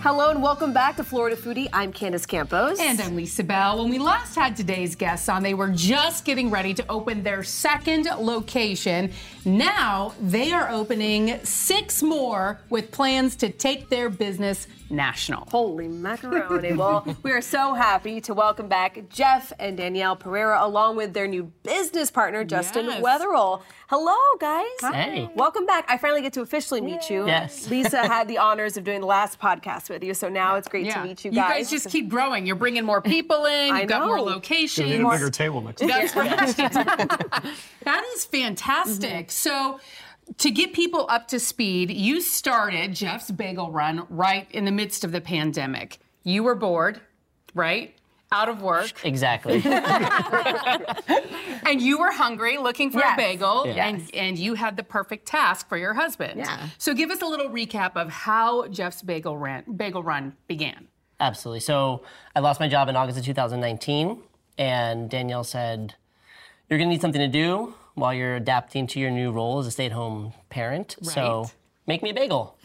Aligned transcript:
Hello 0.00 0.30
and 0.30 0.40
welcome 0.42 0.72
back 0.72 0.96
to 0.96 1.04
Florida 1.04 1.34
Foodie. 1.36 1.68
I'm 1.72 1.92
Candace 1.92 2.24
Campos. 2.24 2.78
And 2.78 3.00
I'm 3.00 3.16
Lisa 3.16 3.42
Bell. 3.42 3.78
When 3.78 3.90
we 3.90 3.98
last 3.98 4.34
had 4.36 4.56
today's 4.56 4.94
guests 4.94 5.28
on, 5.28 5.42
they 5.42 5.54
were 5.54 5.68
just 5.70 6.24
getting 6.24 6.50
ready 6.50 6.72
to 6.74 6.84
open 6.88 7.22
their 7.24 7.42
second 7.42 8.04
location. 8.20 9.12
Now 9.44 10.14
they 10.20 10.52
are 10.52 10.70
opening 10.70 11.40
six 11.44 12.02
more 12.02 12.60
with 12.70 12.92
plans 12.92 13.34
to 13.36 13.50
take 13.50 13.88
their 13.88 14.08
business 14.08 14.66
national. 14.90 15.46
Holy 15.50 15.88
macaroni. 15.88 16.72
well, 16.72 17.04
we 17.22 17.30
are 17.32 17.42
so 17.42 17.74
happy 17.74 18.20
to 18.22 18.32
welcome 18.32 18.68
back 18.68 18.98
Jeff 19.10 19.52
and 19.58 19.76
Danielle 19.76 20.16
Perera 20.16 20.62
along 20.62 20.96
with 20.96 21.12
their 21.12 21.26
new 21.26 21.44
business 21.62 22.10
partner, 22.10 22.42
Justin 22.44 22.86
Yes. 22.86 23.02
Wetherill. 23.02 23.62
Hello, 23.88 24.16
guys. 24.38 24.66
Hey. 24.94 25.28
Welcome 25.34 25.66
back. 25.66 25.84
I 25.88 25.98
finally 25.98 26.22
get 26.22 26.32
to 26.34 26.40
officially 26.42 26.80
meet 26.80 27.10
you. 27.10 27.26
Yes. 27.26 27.68
Lisa 27.70 28.06
had 28.06 28.28
the 28.28 28.38
honors 28.38 28.76
of 28.78 28.84
doing 28.84 29.00
the 29.00 29.06
last 29.06 29.38
podcast 29.40 29.87
with 29.88 30.04
you, 30.04 30.14
so 30.14 30.28
now 30.28 30.56
it's 30.56 30.68
great 30.68 30.90
to 30.90 31.02
meet 31.02 31.24
you 31.24 31.30
guys. 31.30 31.48
You 31.48 31.54
guys 31.54 31.70
just 31.70 31.90
keep 31.90 32.08
growing. 32.08 32.46
You're 32.46 32.56
bringing 32.56 32.84
more 32.84 33.02
people 33.02 33.44
in. 33.46 33.72
I 33.72 33.80
You've 33.80 33.88
got 33.88 34.06
more 34.06 34.18
know. 34.18 34.24
locations. 34.24 34.88
Need 34.88 35.00
a 35.00 35.10
bigger 35.10 35.30
table 35.30 35.60
next 35.60 35.80
time. 35.80 35.88
That's 35.88 36.14
right. 36.14 36.56
that 37.84 38.04
is 38.14 38.24
fantastic. 38.24 39.28
Mm-hmm. 39.28 39.30
So, 39.30 39.80
to 40.38 40.50
get 40.50 40.72
people 40.72 41.06
up 41.08 41.28
to 41.28 41.40
speed, 41.40 41.90
you 41.90 42.20
started 42.20 42.94
Jeff's 42.94 43.30
Bagel 43.30 43.70
Run 43.70 44.06
right 44.10 44.50
in 44.50 44.64
the 44.64 44.72
midst 44.72 45.04
of 45.04 45.12
the 45.12 45.20
pandemic. 45.20 45.98
You 46.22 46.42
were 46.42 46.54
bored, 46.54 47.00
right? 47.54 47.94
Out 48.30 48.48
of 48.48 48.60
work. 48.62 48.92
Exactly. 49.04 49.62
And 51.66 51.82
you 51.82 51.98
were 51.98 52.10
hungry, 52.12 52.56
looking 52.56 52.90
for 52.90 52.98
Yes. 52.98 53.14
a 53.14 53.16
bagel, 53.16 53.66
Yeah. 53.66 53.86
and, 53.88 54.10
and 54.14 54.38
you 54.38 54.54
had 54.54 54.76
the 54.78 54.82
perfect 54.82 55.26
task 55.26 55.68
for 55.68 55.76
your 55.76 55.92
husband. 55.92 56.38
Yeah. 56.38 56.68
So 56.78 56.94
give 56.94 57.10
us 57.10 57.20
a 57.20 57.26
little 57.26 57.50
recap 57.50 57.92
of 57.94 58.08
how 58.08 58.68
Jeff's 58.68 59.02
Bagel 59.02 59.36
Run, 59.36 59.64
Bagel 59.76 60.02
Run 60.02 60.34
began. 60.46 60.88
Absolutely. 61.20 61.60
So 61.60 62.02
I 62.34 62.40
lost 62.40 62.58
my 62.58 62.68
job 62.68 62.88
in 62.88 62.96
August 62.96 63.18
of 63.18 63.24
2019, 63.26 64.22
and 64.56 65.10
Danielle 65.10 65.44
said, 65.44 65.94
You're 66.70 66.78
going 66.78 66.88
to 66.88 66.92
need 66.94 67.02
something 67.02 67.20
to 67.20 67.28
do 67.28 67.74
while 67.94 68.14
you're 68.14 68.36
adapting 68.36 68.86
to 68.88 69.00
your 69.00 69.10
new 69.10 69.30
role 69.30 69.58
as 69.58 69.66
a 69.66 69.70
stay 69.70 69.86
at 69.86 69.92
home 69.92 70.32
parent. 70.48 70.96
So 71.02 71.50
make 71.86 72.02
me 72.02 72.10
a 72.10 72.14
bagel. 72.14 72.56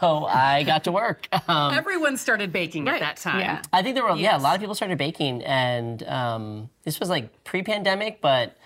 So 0.00 0.26
I 0.26 0.62
got 0.64 0.84
to 0.84 0.92
work. 0.92 1.28
Um, 1.48 1.72
Everyone 1.72 2.16
started 2.16 2.52
baking 2.52 2.84
Right. 2.84 2.96
at 2.96 3.00
that 3.00 3.16
time. 3.16 3.40
Yeah. 3.40 3.62
I 3.72 3.82
think 3.82 3.94
there 3.94 4.04
were, 4.04 4.16
yeah, 4.16 4.36
a 4.36 4.40
lot 4.40 4.54
of 4.54 4.60
people 4.60 4.74
started 4.74 4.98
baking, 4.98 5.42
and 5.44 6.02
um, 6.02 6.68
this 6.82 7.00
was 7.00 7.08
like 7.08 7.42
pre 7.44 7.62
pandemic, 7.62 8.20
but 8.20 8.56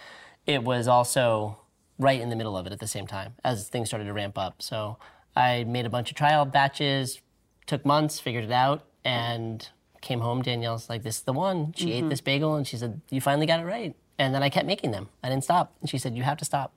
it 0.47 0.65
was 0.65 0.89
also 0.89 1.59
right 1.98 2.20
in 2.20 2.28
the 2.28 2.34
middle 2.37 2.56
of 2.56 2.67
it 2.67 2.73
at 2.73 2.81
the 2.81 2.87
same 2.89 3.06
time 3.06 3.34
as 3.45 3.69
things 3.69 3.89
started 3.89 4.06
to 4.06 4.12
ramp 4.12 4.37
up. 4.37 4.61
So 4.62 4.97
I 5.37 5.62
made 5.65 5.87
a 5.87 5.91
bunch 5.91 6.11
of 6.11 6.17
trial 6.17 6.45
batches, 6.45 7.20
took 7.67 7.87
months, 7.87 8.19
figured 8.19 8.45
it 8.45 8.50
out, 8.53 8.84
and 9.05 9.69
came 10.00 10.20
home. 10.20 10.43
Danielle's 10.43 10.88
like, 10.91 11.03
This 11.05 11.16
is 11.19 11.22
the 11.22 11.32
one. 11.32 11.72
She 11.77 11.93
ate 11.93 12.09
this 12.09 12.21
bagel, 12.21 12.56
and 12.56 12.66
she 12.66 12.77
said, 12.77 13.00
You 13.11 13.21
finally 13.21 13.47
got 13.47 13.61
it 13.61 13.65
right. 13.65 13.94
And 14.19 14.34
then 14.34 14.43
I 14.43 14.50
kept 14.50 14.66
making 14.66 14.91
them. 14.91 15.09
I 15.22 15.28
didn't 15.28 15.44
stop. 15.44 15.72
And 15.81 15.88
she 15.88 15.99
said, 15.99 16.16
You 16.16 16.25
have 16.25 16.38
to 16.38 16.44
stop. 16.44 16.72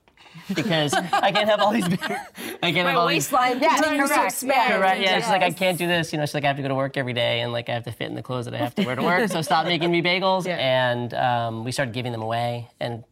Because 0.54 0.92
I 0.94 1.32
can't 1.32 1.48
have 1.48 1.60
all 1.60 1.72
these. 1.72 1.84
I 1.84 1.88
can't 1.96 2.76
have 2.76 2.84
My 2.86 2.94
all 2.94 3.06
these. 3.08 3.30
waistline 3.32 3.58
continues 3.60 4.08
to 4.10 4.14
correct. 4.14 4.32
expand. 4.32 4.74
Correct. 4.74 5.00
Yeah, 5.00 5.18
she's 5.20 5.28
like, 5.28 5.42
I 5.42 5.50
can't 5.50 5.78
do 5.78 5.86
this. 5.86 6.12
You 6.12 6.18
know, 6.18 6.26
she's 6.26 6.34
like, 6.34 6.44
I 6.44 6.48
have 6.48 6.56
to 6.56 6.62
go 6.62 6.68
to 6.68 6.74
work 6.74 6.96
every 6.96 7.12
day, 7.14 7.40
and 7.40 7.52
like, 7.52 7.68
I 7.68 7.72
have 7.72 7.84
to 7.84 7.92
fit 7.92 8.08
in 8.08 8.14
the 8.14 8.22
clothes 8.22 8.44
that 8.44 8.54
I 8.54 8.58
have 8.58 8.74
to 8.76 8.84
wear 8.84 8.96
to 8.96 9.02
work. 9.02 9.28
So 9.30 9.42
stop 9.42 9.66
making 9.66 9.90
me 9.90 10.02
bagels. 10.02 10.46
And 10.46 11.12
um, 11.14 11.64
we 11.64 11.72
started 11.72 11.94
giving 11.94 12.12
them 12.12 12.22
away, 12.22 12.68
and 12.80 13.02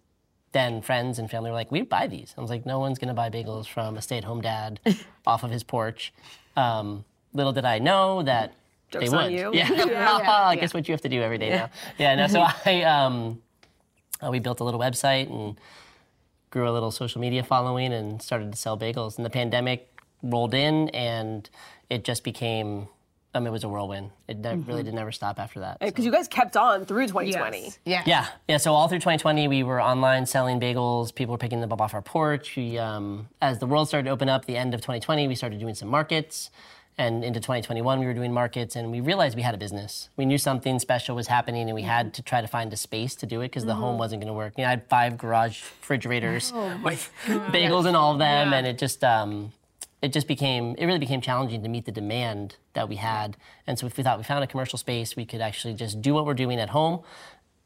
then 0.53 0.83
friends 0.83 1.19
and 1.19 1.29
family 1.31 1.51
were 1.51 1.57
like, 1.57 1.73
we'd 1.73 1.89
buy 1.89 2.07
these. 2.07 2.33
I 2.39 2.41
was 2.41 2.51
like, 2.51 2.65
no 2.65 2.79
one's 2.79 2.99
gonna 2.99 3.15
buy 3.15 3.29
bagels 3.31 3.67
from 3.67 3.97
a 3.97 4.03
stay-at-home 4.03 4.41
dad 4.41 4.79
off 5.27 5.43
of 5.43 5.51
his 5.51 5.65
porch. 5.65 6.13
Um, 6.57 7.05
little 7.33 7.53
did 7.53 7.65
I 7.65 7.81
know 7.81 8.23
that 8.23 8.55
Joke's 8.93 9.11
they 9.11 9.17
would. 9.17 9.33
you. 9.33 9.51
Yeah. 9.55 10.21
I 10.47 10.55
guess 10.57 10.73
what 10.73 10.87
you 10.87 10.93
have 10.93 11.01
to 11.01 11.09
do 11.09 11.21
every 11.23 11.39
day 11.39 11.51
now. 11.51 11.71
Yeah. 11.99 12.15
No. 12.15 12.27
So 12.29 12.45
I 12.65 12.83
um, 12.83 13.43
uh, 14.25 14.31
we 14.31 14.39
built 14.39 14.61
a 14.61 14.65
little 14.65 14.79
website 14.79 15.29
and 15.29 15.59
grew 16.55 16.69
a 16.69 16.73
little 16.73 16.93
social 16.93 17.21
media 17.21 17.43
following 17.43 17.93
and 17.93 18.23
started 18.23 18.51
to 18.53 18.57
sell 18.57 18.79
bagels. 18.79 19.17
And 19.17 19.27
the 19.27 19.31
pandemic 19.31 19.91
rolled 20.23 20.55
in, 20.55 20.89
and 20.91 21.51
it 21.91 22.05
just 22.05 22.25
became. 22.25 22.89
I 23.37 23.41
mean, 23.41 23.49
it 23.49 23.51
was 23.51 23.65
a 23.65 23.69
whirlwind. 23.69 24.13
It 24.29 24.39
ne- 24.39 24.55
really 24.55 24.85
did 24.85 24.95
never 24.95 25.11
stop 25.11 25.41
after 25.41 25.59
that. 25.59 25.79
so. 25.81 25.87
Because 25.87 26.05
you 26.05 26.13
guys 26.13 26.29
kept 26.29 26.57
on 26.57 26.85
through 26.85 27.09
2020. 27.09 27.63
Yes. 27.65 27.79
Yeah. 27.85 28.03
Yeah, 28.07 28.27
yeah. 28.47 28.57
So 28.59 28.73
all 28.73 28.87
through 28.87 28.99
2020, 29.01 29.49
we 29.49 29.65
were 29.65 29.83
online 29.83 30.25
selling 30.25 30.61
bagels. 30.61 31.13
People 31.13 31.33
were 31.33 31.39
picking 31.39 31.61
them 31.61 31.73
up 31.73 31.81
off 31.81 31.95
our 31.95 32.03
porch. 32.03 32.55
We, 32.57 32.79
um, 32.79 33.29
as 33.43 33.59
the 33.59 33.67
world 33.67 33.89
started 33.89 34.05
to 34.05 34.11
open 34.13 34.29
up, 34.29 34.45
the 34.45 34.57
end 34.57 34.73
of 34.73 34.83
2020, 34.83 35.27
we 35.27 35.35
started 35.35 35.59
doing 35.59 35.75
some 35.75 35.89
markets, 35.89 36.53
and 36.97 37.25
into 37.25 37.41
2021, 37.41 37.99
we 37.99 38.07
were 38.07 38.15
doing 38.15 38.33
markets, 38.33 38.77
and 38.77 38.91
we 38.91 39.01
realized 39.01 39.37
we 39.37 39.43
had 39.43 39.55
a 39.55 39.59
business. 39.59 40.09
We 40.17 40.25
knew 40.27 40.39
something 40.39 40.79
special 40.79 41.17
was 41.17 41.27
happening, 41.27 41.63
and 41.69 41.75
we 41.75 41.83
had 41.83 42.15
to 42.15 42.23
try 42.23 42.41
to 42.41 42.47
find 42.47 42.73
a 42.73 42.77
space 42.77 43.15
to 43.17 43.27
do 43.27 43.41
it 43.41 43.47
because 43.49 43.65
the 43.65 43.75
home 43.75 43.99
wasn't 43.99 44.21
going 44.23 44.29
to 44.29 44.35
work. 44.35 44.55
You 44.57 44.63
know, 44.63 44.69
I 44.69 44.71
had 44.71 44.89
five 44.89 45.19
garage 45.19 45.61
refrigerators 45.63 46.53
with 46.85 47.11
bagels 47.27 47.87
in 47.89 47.97
all 47.97 48.13
of 48.13 48.19
them, 48.19 48.51
Yeah. 48.53 48.59
and 48.59 48.67
it 48.67 48.79
just. 48.79 49.03
Um, 49.05 49.53
it 50.03 50.13
just 50.13 50.29
became 50.29 50.75
it 50.77 50.85
really 50.85 50.99
became 50.99 51.23
challenging 51.23 51.63
to 51.63 51.69
meet 51.71 51.87
the 51.87 51.93
demand 51.93 52.57
that 52.75 52.91
we 52.91 52.97
had 52.97 53.39
and 53.67 53.79
so 53.79 53.87
if 53.87 53.97
we 53.97 54.03
thought 54.05 54.19
we 54.19 54.25
found 54.25 54.45
a 54.45 54.47
commercial 54.47 54.79
space 54.79 55.17
we 55.17 55.25
could 55.25 55.41
actually 55.41 55.73
just 55.73 56.03
do 56.03 56.13
what 56.13 56.27
we're 56.27 56.35
doing 56.35 56.61
at 56.61 56.69
home 56.69 57.01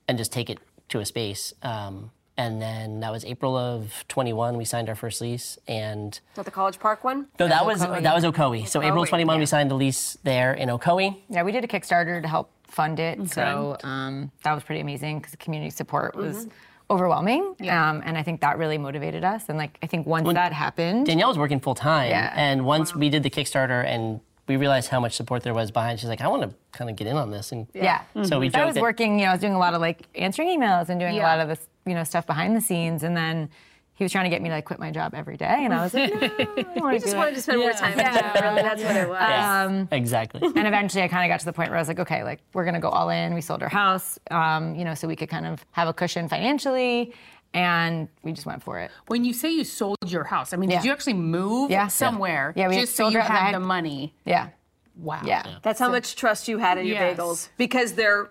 and 0.07 0.17
just 0.17 0.31
take 0.31 0.49
it 0.49 0.59
to 0.89 1.01
a 1.01 1.05
space 1.05 1.53
um, 1.65 2.13
and 2.39 2.63
then 2.63 3.01
that 3.01 3.13
was 3.13 3.25
april 3.27 3.57
of 3.57 4.05
21 4.09 4.57
we 4.57 4.65
signed 4.65 4.89
our 4.89 4.95
first 4.95 5.21
lease 5.21 5.59
and 5.69 6.15
Is 6.15 6.21
that 6.37 6.45
the 6.47 6.51
College 6.51 6.79
Park 6.79 7.05
one? 7.05 7.27
no 7.39 7.49
that 7.49 7.67
was 7.67 7.83
Ocoee. 7.83 8.03
that 8.03 8.15
was 8.15 8.25
ocoee 8.25 8.67
so 8.67 8.81
april 8.83 9.05
Ocoee, 9.05 9.09
21 9.09 9.39
we 9.41 9.47
signed 9.47 9.71
a 9.71 9.75
lease 9.75 10.17
there 10.23 10.55
in 10.55 10.69
ocoee 10.71 11.17
Yeah, 11.29 11.43
we 11.43 11.53
did 11.53 11.65
a 11.65 11.69
Kickstarter 11.69 12.23
to 12.23 12.29
help 12.29 12.51
fund 12.65 13.01
it. 13.01 13.31
So 13.31 13.77
um, 13.83 14.31
that 14.45 14.53
was 14.55 14.63
pretty 14.63 14.81
amazing 14.83 15.19
because 15.19 15.33
the 15.33 15.39
community 15.39 15.71
support 15.71 16.15
was 16.15 16.47
overwhelming. 16.91 17.43
Um, 17.69 18.03
and 18.05 18.17
I 18.17 18.23
think 18.23 18.41
that 18.43 18.59
really 18.59 18.79
motivated 18.79 19.25
us. 19.25 19.49
And 19.49 19.57
like, 19.59 19.79
I 19.83 19.87
think 19.87 20.07
once 20.07 20.31
that 20.33 20.53
happened, 20.53 21.07
danielle 21.07 21.29
was 21.29 21.39
working 21.39 21.61
full-time 21.61 22.11
Yeah. 22.11 22.33
and 22.37 22.65
once 22.65 22.95
we 22.95 23.09
did 23.09 23.23
the 23.23 23.31
kickstarter 23.31 23.85
and 23.85 24.21
we 24.47 24.57
realized 24.57 24.89
how 24.91 25.01
much 25.01 25.15
support 25.15 25.43
there 25.43 25.53
was 25.55 25.71
behind 25.71 26.01
she's 26.01 26.09
like 26.09 26.23
i 26.23 26.29
want 26.29 26.43
to 26.43 26.51
kind 26.73 26.89
of 26.91 26.97
get 26.97 27.07
in 27.07 27.17
on 27.17 27.31
this 27.31 27.53
and 27.53 27.67
yeah. 27.75 28.01
so 28.25 28.39
we 28.41 28.51
I 28.55 28.65
was 28.65 28.75
that- 28.77 28.81
working, 28.83 29.19
you 29.19 29.25
know, 29.27 29.31
I 29.31 29.35
was 29.35 29.41
doing 29.41 29.55
a 29.55 29.59
lot 29.59 29.75
of 29.75 29.81
like 29.81 30.07
answering 30.15 30.49
emails 30.49 30.89
and 30.91 30.99
doing 31.01 31.15
Yeah. 31.17 31.23
a 31.27 31.29
lot 31.29 31.41
of 31.41 31.49
this, 31.49 31.67
you 31.89 31.95
know, 31.95 32.05
stuff 32.05 32.27
behind 32.27 32.57
the 32.57 32.61
scenes. 32.61 33.03
And 33.03 33.17
then 33.17 33.49
he 33.95 34.05
was 34.05 34.13
trying 34.13 34.25
to 34.25 34.31
get 34.31 34.43
me 34.43 34.49
to 34.49 34.55
like 34.55 34.65
quit 34.65 34.79
my 34.79 34.91
job 34.93 35.13
every 35.15 35.37
day. 35.37 35.57
And 35.65 35.75
I 35.75 35.83
was 35.83 35.93
like, 35.95 36.13
no, 36.15 36.21
I 36.21 36.29
don't 36.29 36.77
want 36.77 36.95
Just 37.01 37.13
do 37.13 37.17
wanted 37.17 37.33
it. 37.33 37.35
to 37.37 37.43
spend 37.43 37.59
more 37.61 37.73
time 37.73 37.97
with 37.97 38.07
you. 38.07 38.41
Really, 38.43 38.63
that's 38.63 38.83
what 38.83 38.97
it 38.97 39.09
was. 39.09 39.19
Yeah, 39.21 39.85
exactly 39.91 40.41
And 40.45 40.67
eventually 40.67 41.03
I 41.03 41.09
kind 41.09 41.25
of 41.31 41.35
got 41.35 41.41
to 41.41 41.47
the 41.47 41.53
point 41.53 41.71
where 41.71 41.79
I 41.79 41.81
was 41.81 41.89
like, 41.89 41.99
okay, 42.01 42.23
like 42.23 42.41
we're 42.53 42.65
going 42.65 42.75
to 42.75 42.81
go 42.81 42.91
all 42.91 43.11
in. 43.11 43.35
We 43.35 43.41
sold 43.41 43.63
our 43.63 43.69
house, 43.69 44.19
um, 44.31 44.75
you 44.77 44.85
know, 44.85 44.95
so 44.95 45.09
we 45.09 45.17
could 45.17 45.29
kind 45.29 45.47
of 45.47 45.65
have 45.73 45.89
a 45.89 45.93
cushion 45.93 46.29
financially. 46.29 47.13
And 47.55 48.09
we 48.23 48.33
just 48.33 48.47
went 48.47 48.63
for 48.63 48.79
it. 48.79 48.91
When 49.09 49.25
you 49.25 49.33
say 49.33 49.51
you 49.51 49.65
sold 49.65 49.97
your 50.07 50.23
house, 50.25 50.53
I 50.53 50.59
mean, 50.59 50.71
Yeah. 50.71 50.77
did 50.81 50.85
you 50.87 50.93
actually 50.93 51.15
move 51.15 51.71
Yeah. 51.71 51.89
somewhere 51.89 52.53
Yeah, 52.55 52.65
yeah 52.65 52.69
we 52.69 52.81
just 52.83 52.95
so 52.95 53.05
sold 53.05 53.15
you 53.15 53.21
our- 53.21 53.25
I 53.25 53.29
had 53.29 53.45
had- 53.47 53.55
the 53.55 53.61
money? 53.61 54.15
Yeah. 54.27 54.49
Wow. 54.97 55.23
Yeah. 55.25 55.45
That's 55.63 55.81
how 55.81 55.89
much 55.91 56.15
trust 56.15 56.47
you 56.47 56.59
had 56.59 56.77
in 56.79 56.87
your 56.87 56.97
Yes. 56.97 57.17
bagels 57.19 57.49
because 57.57 57.95
they're 57.95 58.31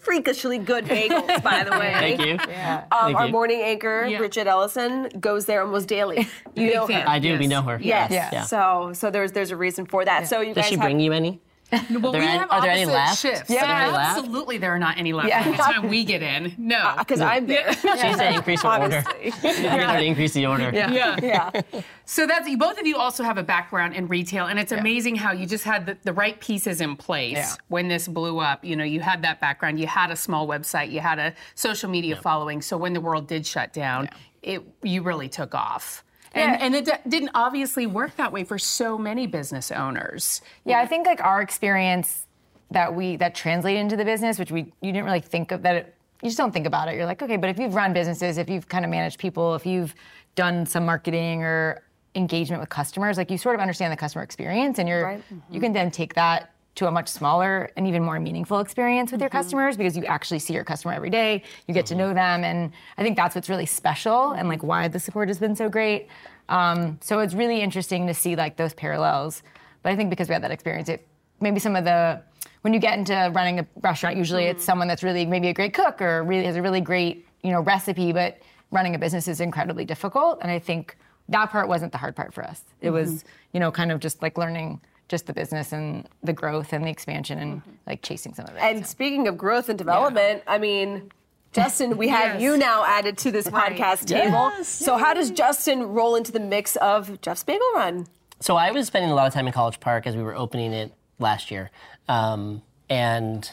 freakishly 0.00 0.58
good 0.58 0.84
bagels, 0.86 1.42
by 1.42 1.64
the 1.64 1.70
way. 1.72 1.92
thank 1.92 2.20
you 2.20 2.38
Yeah. 2.48 2.84
Um, 2.90 2.98
Thank 3.06 3.16
our 3.18 3.26
you. 3.26 3.32
morning 3.32 3.60
anchor, 3.62 4.06
Yeah. 4.06 4.18
Bridget 4.18 4.46
Ellison, 4.46 5.08
goes 5.20 5.44
there 5.46 5.62
almost 5.62 5.88
daily. 5.88 6.26
You 6.54 6.74
know 6.74 6.86
her. 6.86 7.04
i 7.06 7.18
do 7.18 7.38
we 7.38 7.46
know 7.46 7.62
her 7.62 7.78
Yes. 7.80 8.10
Yeah. 8.10 8.28
Yeah. 8.32 8.42
So 8.44 8.92
so 8.94 9.10
there's 9.10 9.32
there's 9.32 9.50
a 9.50 9.56
reason 9.56 9.86
for 9.86 10.04
that. 10.04 10.26
So 10.28 10.40
you 10.40 10.48
does 10.54 10.62
guys 10.62 10.66
she 10.70 10.74
have, 10.76 10.82
bring 10.84 11.00
you 11.00 11.12
any 11.12 11.40
Well, 11.72 12.12
there 12.12 12.20
we 12.20 12.26
any- 12.26 12.38
have 12.38 12.50
are 12.50 12.60
there 12.60 12.70
any 12.70 12.82
opposite 12.84 12.92
left? 12.94 13.18
shifts. 13.20 13.50
Are 13.50 13.54
there 13.54 13.64
any 13.64 13.92
left? 13.92 14.18
Absolutely, 14.18 14.58
there 14.58 14.74
are 14.74 14.78
not 14.78 14.98
any 14.98 15.12
left 15.12 15.28
Yeah. 15.28 15.44
by 15.44 15.50
the 15.52 15.56
time 15.56 15.88
we 15.88 16.04
get 16.04 16.22
in. 16.22 16.54
No. 16.58 16.78
Uh, 16.78 16.98
because 16.98 17.20
I'm 17.20 17.46
there. 17.46 17.72
she 17.74 17.88
needs 17.92 18.18
to 18.18 18.34
increase 18.34 18.62
her 18.62 18.68
order 18.68 19.04
Honestly. 19.06 19.32
I 19.44 19.76
need 19.76 19.80
her 19.80 19.98
to 19.98 20.04
increase 20.04 20.32
the 20.32 20.46
order 20.46 20.70
yeah. 20.74 20.90
yeah. 20.90 21.16
yeah. 21.22 21.62
So 22.04 22.26
that's 22.26 22.48
you. 22.48 22.58
Both 22.58 22.80
of 22.80 22.86
you 22.86 22.96
also 22.96 23.22
have 23.22 23.38
a 23.38 23.42
background 23.42 23.94
in 23.94 24.08
retail, 24.08 24.46
and 24.46 24.58
it's 24.58 24.72
amazing 24.72 25.14
how 25.16 25.32
you 25.32 25.46
just 25.46 25.64
had 25.64 25.86
the, 25.86 25.96
the 26.02 26.12
right 26.12 26.38
pieces 26.40 26.80
in 26.80 26.96
place 26.96 27.36
Yeah. 27.36 27.54
when 27.68 27.86
this 27.88 28.08
blew 28.08 28.38
up. 28.40 28.64
You 28.64 28.74
know, 28.76 28.84
you 28.84 29.00
had 29.00 29.22
that 29.22 29.40
background, 29.40 29.78
you 29.78 29.86
had 29.86 30.10
a 30.10 30.16
small 30.16 30.48
website, 30.48 30.90
you 30.90 31.00
had 31.00 31.18
a 31.18 31.34
social 31.54 31.88
media 31.88 32.16
following. 32.16 32.62
So 32.62 32.76
when 32.76 32.92
the 32.94 33.00
world 33.00 33.26
did 33.28 33.46
shut 33.46 33.72
down, 33.72 34.08
it 34.42 34.62
you 34.82 35.02
really 35.02 35.28
took 35.28 35.54
off. 35.54 36.02
And, 36.32 36.60
and 36.60 36.74
it 36.74 36.84
d- 36.84 36.92
didn't 37.08 37.30
obviously 37.34 37.86
work 37.86 38.16
that 38.16 38.32
way 38.32 38.44
for 38.44 38.58
so 38.58 38.96
many 38.96 39.26
business 39.26 39.70
owners. 39.72 40.40
Yeah, 40.64 40.78
I 40.80 40.86
think 40.86 41.06
like 41.06 41.22
our 41.22 41.42
experience 41.42 42.26
that 42.70 42.94
we 42.94 43.16
that 43.16 43.34
translated 43.34 43.80
into 43.80 43.96
the 43.96 44.04
business, 44.04 44.38
which 44.38 44.52
we 44.52 44.60
you 44.80 44.92
didn't 44.92 45.04
really 45.04 45.20
think 45.20 45.50
of 45.52 45.62
that. 45.62 45.76
It, 45.76 45.94
you 46.22 46.28
just 46.28 46.38
don't 46.38 46.52
think 46.52 46.66
about 46.66 46.88
it. 46.88 46.94
You're 46.96 47.06
like, 47.06 47.22
okay, 47.22 47.36
but 47.36 47.48
if 47.50 47.58
you've 47.58 47.74
run 47.74 47.92
businesses, 47.92 48.38
if 48.38 48.48
you've 48.50 48.68
kind 48.68 48.84
of 48.84 48.90
managed 48.90 49.18
people, 49.18 49.54
if 49.54 49.64
you've 49.66 49.94
done 50.36 50.66
some 50.66 50.84
marketing 50.84 51.42
or 51.42 51.82
engagement 52.14 52.60
with 52.60 52.68
customers, 52.68 53.16
like 53.16 53.30
you 53.30 53.38
sort 53.38 53.54
of 53.54 53.60
understand 53.60 53.92
the 53.92 53.96
customer 53.96 54.22
experience, 54.22 54.78
and 54.78 54.88
you're 54.88 55.04
Right. 55.04 55.24
you 55.50 55.60
can 55.60 55.72
then 55.72 55.90
take 55.90 56.14
that 56.14 56.52
to 56.80 56.88
a 56.88 56.90
much 56.90 57.08
smaller 57.08 57.70
and 57.76 57.86
even 57.86 58.02
more 58.02 58.18
meaningful 58.18 58.58
experience 58.58 59.12
with 59.12 59.20
your 59.20 59.28
mm-hmm. 59.28 59.36
customers 59.36 59.76
because 59.76 59.96
you 59.96 60.04
actually 60.06 60.38
see 60.38 60.54
your 60.54 60.64
customer 60.64 60.94
every 60.94 61.10
day, 61.10 61.42
you 61.66 61.74
get 61.74 61.84
to 61.84 61.94
mm-hmm. 61.94 62.08
know 62.08 62.14
them, 62.14 62.42
and 62.42 62.72
I 62.96 63.02
think 63.02 63.16
that's 63.16 63.34
what's 63.34 63.50
really 63.50 63.66
special 63.66 64.32
and 64.32 64.48
like 64.48 64.62
why 64.62 64.88
the 64.88 64.98
support 64.98 65.28
has 65.28 65.38
been 65.38 65.54
so 65.54 65.68
great. 65.68 66.08
Um, 66.48 66.98
so 67.02 67.20
it's 67.20 67.34
really 67.34 67.60
interesting 67.60 68.06
to 68.06 68.14
see 68.14 68.34
like 68.34 68.56
those 68.56 68.72
parallels. 68.72 69.42
But 69.82 69.92
I 69.92 69.96
think 69.96 70.08
because 70.08 70.28
we 70.28 70.32
had 70.32 70.42
that 70.42 70.50
experience, 70.50 70.88
it 70.88 71.06
maybe 71.40 71.60
some 71.60 71.76
of 71.76 71.84
the 71.84 72.22
when 72.62 72.72
you 72.72 72.80
get 72.80 72.98
into 72.98 73.30
running 73.34 73.58
a 73.60 73.66
restaurant, 73.82 74.16
usually 74.16 74.44
it's 74.44 74.62
mm-hmm. 74.62 74.66
someone 74.66 74.88
that's 74.88 75.02
really 75.02 75.26
maybe 75.26 75.48
a 75.48 75.54
great 75.54 75.74
cook 75.74 76.00
or 76.00 76.24
really 76.24 76.46
has 76.46 76.56
a 76.56 76.62
really 76.62 76.80
great 76.80 77.26
you 77.42 77.52
know 77.52 77.60
recipe, 77.60 78.10
but 78.10 78.38
running 78.70 78.94
a 78.94 78.98
business 78.98 79.28
is 79.28 79.42
incredibly 79.42 79.84
difficult. 79.84 80.38
And 80.40 80.50
I 80.50 80.58
think 80.58 80.96
that 81.28 81.50
part 81.50 81.68
wasn't 81.68 81.92
the 81.92 81.98
hard 81.98 82.16
part 82.16 82.32
for 82.32 82.42
us. 82.42 82.62
It 82.80 82.90
was 82.90 83.24
you 83.52 83.60
know 83.60 83.70
kind 83.70 83.92
of 83.92 84.00
just 84.00 84.22
like 84.22 84.38
learning 84.38 84.80
just 85.10 85.26
the 85.26 85.32
business 85.32 85.72
and 85.72 86.08
the 86.22 86.32
growth 86.32 86.72
and 86.72 86.84
the 86.84 86.88
expansion 86.88 87.38
and 87.38 87.62
like 87.86 88.00
chasing 88.00 88.32
some 88.32 88.46
of 88.46 88.54
it. 88.54 88.60
And 88.60 88.86
so. 88.86 88.90
speaking 88.90 89.26
of 89.26 89.36
growth 89.36 89.68
and 89.68 89.76
development, 89.76 90.42
I 90.46 90.58
mean, 90.58 91.10
Justin, 91.52 91.96
we 91.96 92.08
have 92.08 92.40
you 92.40 92.56
now 92.56 92.84
added 92.86 93.18
to 93.18 93.32
this 93.32 93.48
podcast 93.48 94.06
table. 94.06 94.52
So 94.62 94.96
how 94.96 95.12
does 95.12 95.32
Justin 95.32 95.82
roll 95.82 96.14
into 96.14 96.30
the 96.30 96.38
mix 96.38 96.76
of 96.76 97.20
Jeff's 97.20 97.42
Bagel 97.42 97.66
Run? 97.74 98.06
So 98.38 98.56
I 98.56 98.70
was 98.70 98.86
spending 98.86 99.10
a 99.10 99.14
lot 99.14 99.26
of 99.26 99.34
time 99.34 99.48
in 99.48 99.52
College 99.52 99.80
Park 99.80 100.06
as 100.06 100.14
we 100.16 100.22
were 100.22 100.36
opening 100.36 100.72
it 100.72 100.94
last 101.18 101.50
year, 101.50 101.70
um, 102.08 102.62
and 102.88 103.50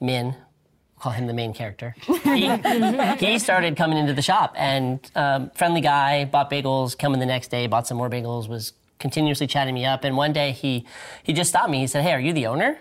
Min, 0.00 0.36
call 0.98 1.12
him 1.12 1.26
the 1.26 1.34
main 1.34 1.52
character. 1.52 1.94
He, 2.22 2.48
he 3.18 3.38
started 3.38 3.76
coming 3.76 3.98
into 3.98 4.14
the 4.14 4.22
shop, 4.22 4.54
and 4.56 4.98
um, 5.14 5.50
friendly 5.50 5.82
guy, 5.82 6.24
bought 6.24 6.50
bagels. 6.50 6.96
Coming 6.96 7.20
the 7.20 7.26
next 7.26 7.48
day, 7.48 7.66
bought 7.66 7.86
some 7.86 7.98
more 7.98 8.08
bagels. 8.08 8.48
Was 8.48 8.72
continuously 9.04 9.46
chatting 9.46 9.74
me 9.74 9.84
up, 9.84 10.02
and 10.06 10.16
one 10.16 10.32
day 10.32 10.50
he 10.52 10.72
he 11.22 11.32
just 11.34 11.50
stopped 11.50 11.68
me. 11.74 11.78
He 11.84 11.86
said, 11.86 12.02
"Hey, 12.06 12.12
are 12.12 12.24
you 12.28 12.32
the 12.32 12.46
owner?" 12.46 12.78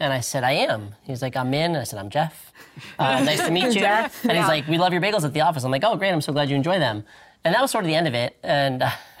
And 0.00 0.12
I 0.12 0.20
said, 0.20 0.42
I 0.42 0.52
am. 0.52 0.94
He's 1.08 1.22
like, 1.22 1.36
I'm 1.36 1.52
in." 1.54 1.70
And 1.72 1.76
I 1.84 1.84
said, 1.84 1.98
I'm 2.00 2.10
Jeff. 2.10 2.52
Uh, 2.98 3.22
nice 3.30 3.40
to 3.46 3.50
meet 3.50 3.74
you. 3.76 3.84
and 3.84 4.10
he's 4.38 4.48
like, 4.54 4.66
we 4.66 4.76
love 4.76 4.92
your 4.92 5.00
bagels 5.00 5.24
at 5.24 5.32
the 5.32 5.42
office. 5.42 5.62
I'm 5.64 5.70
like, 5.70 5.84
oh, 5.84 5.94
great. 5.96 6.10
I'm 6.12 6.20
so 6.20 6.32
glad 6.32 6.50
you 6.50 6.56
enjoy 6.56 6.78
them. 6.80 7.04
And 7.44 7.54
that 7.54 7.60
was 7.62 7.70
sort 7.70 7.84
of 7.84 7.88
the 7.88 7.94
end 7.94 8.08
of 8.08 8.14
it. 8.14 8.36
And 8.42 8.82
uh, 8.82 8.90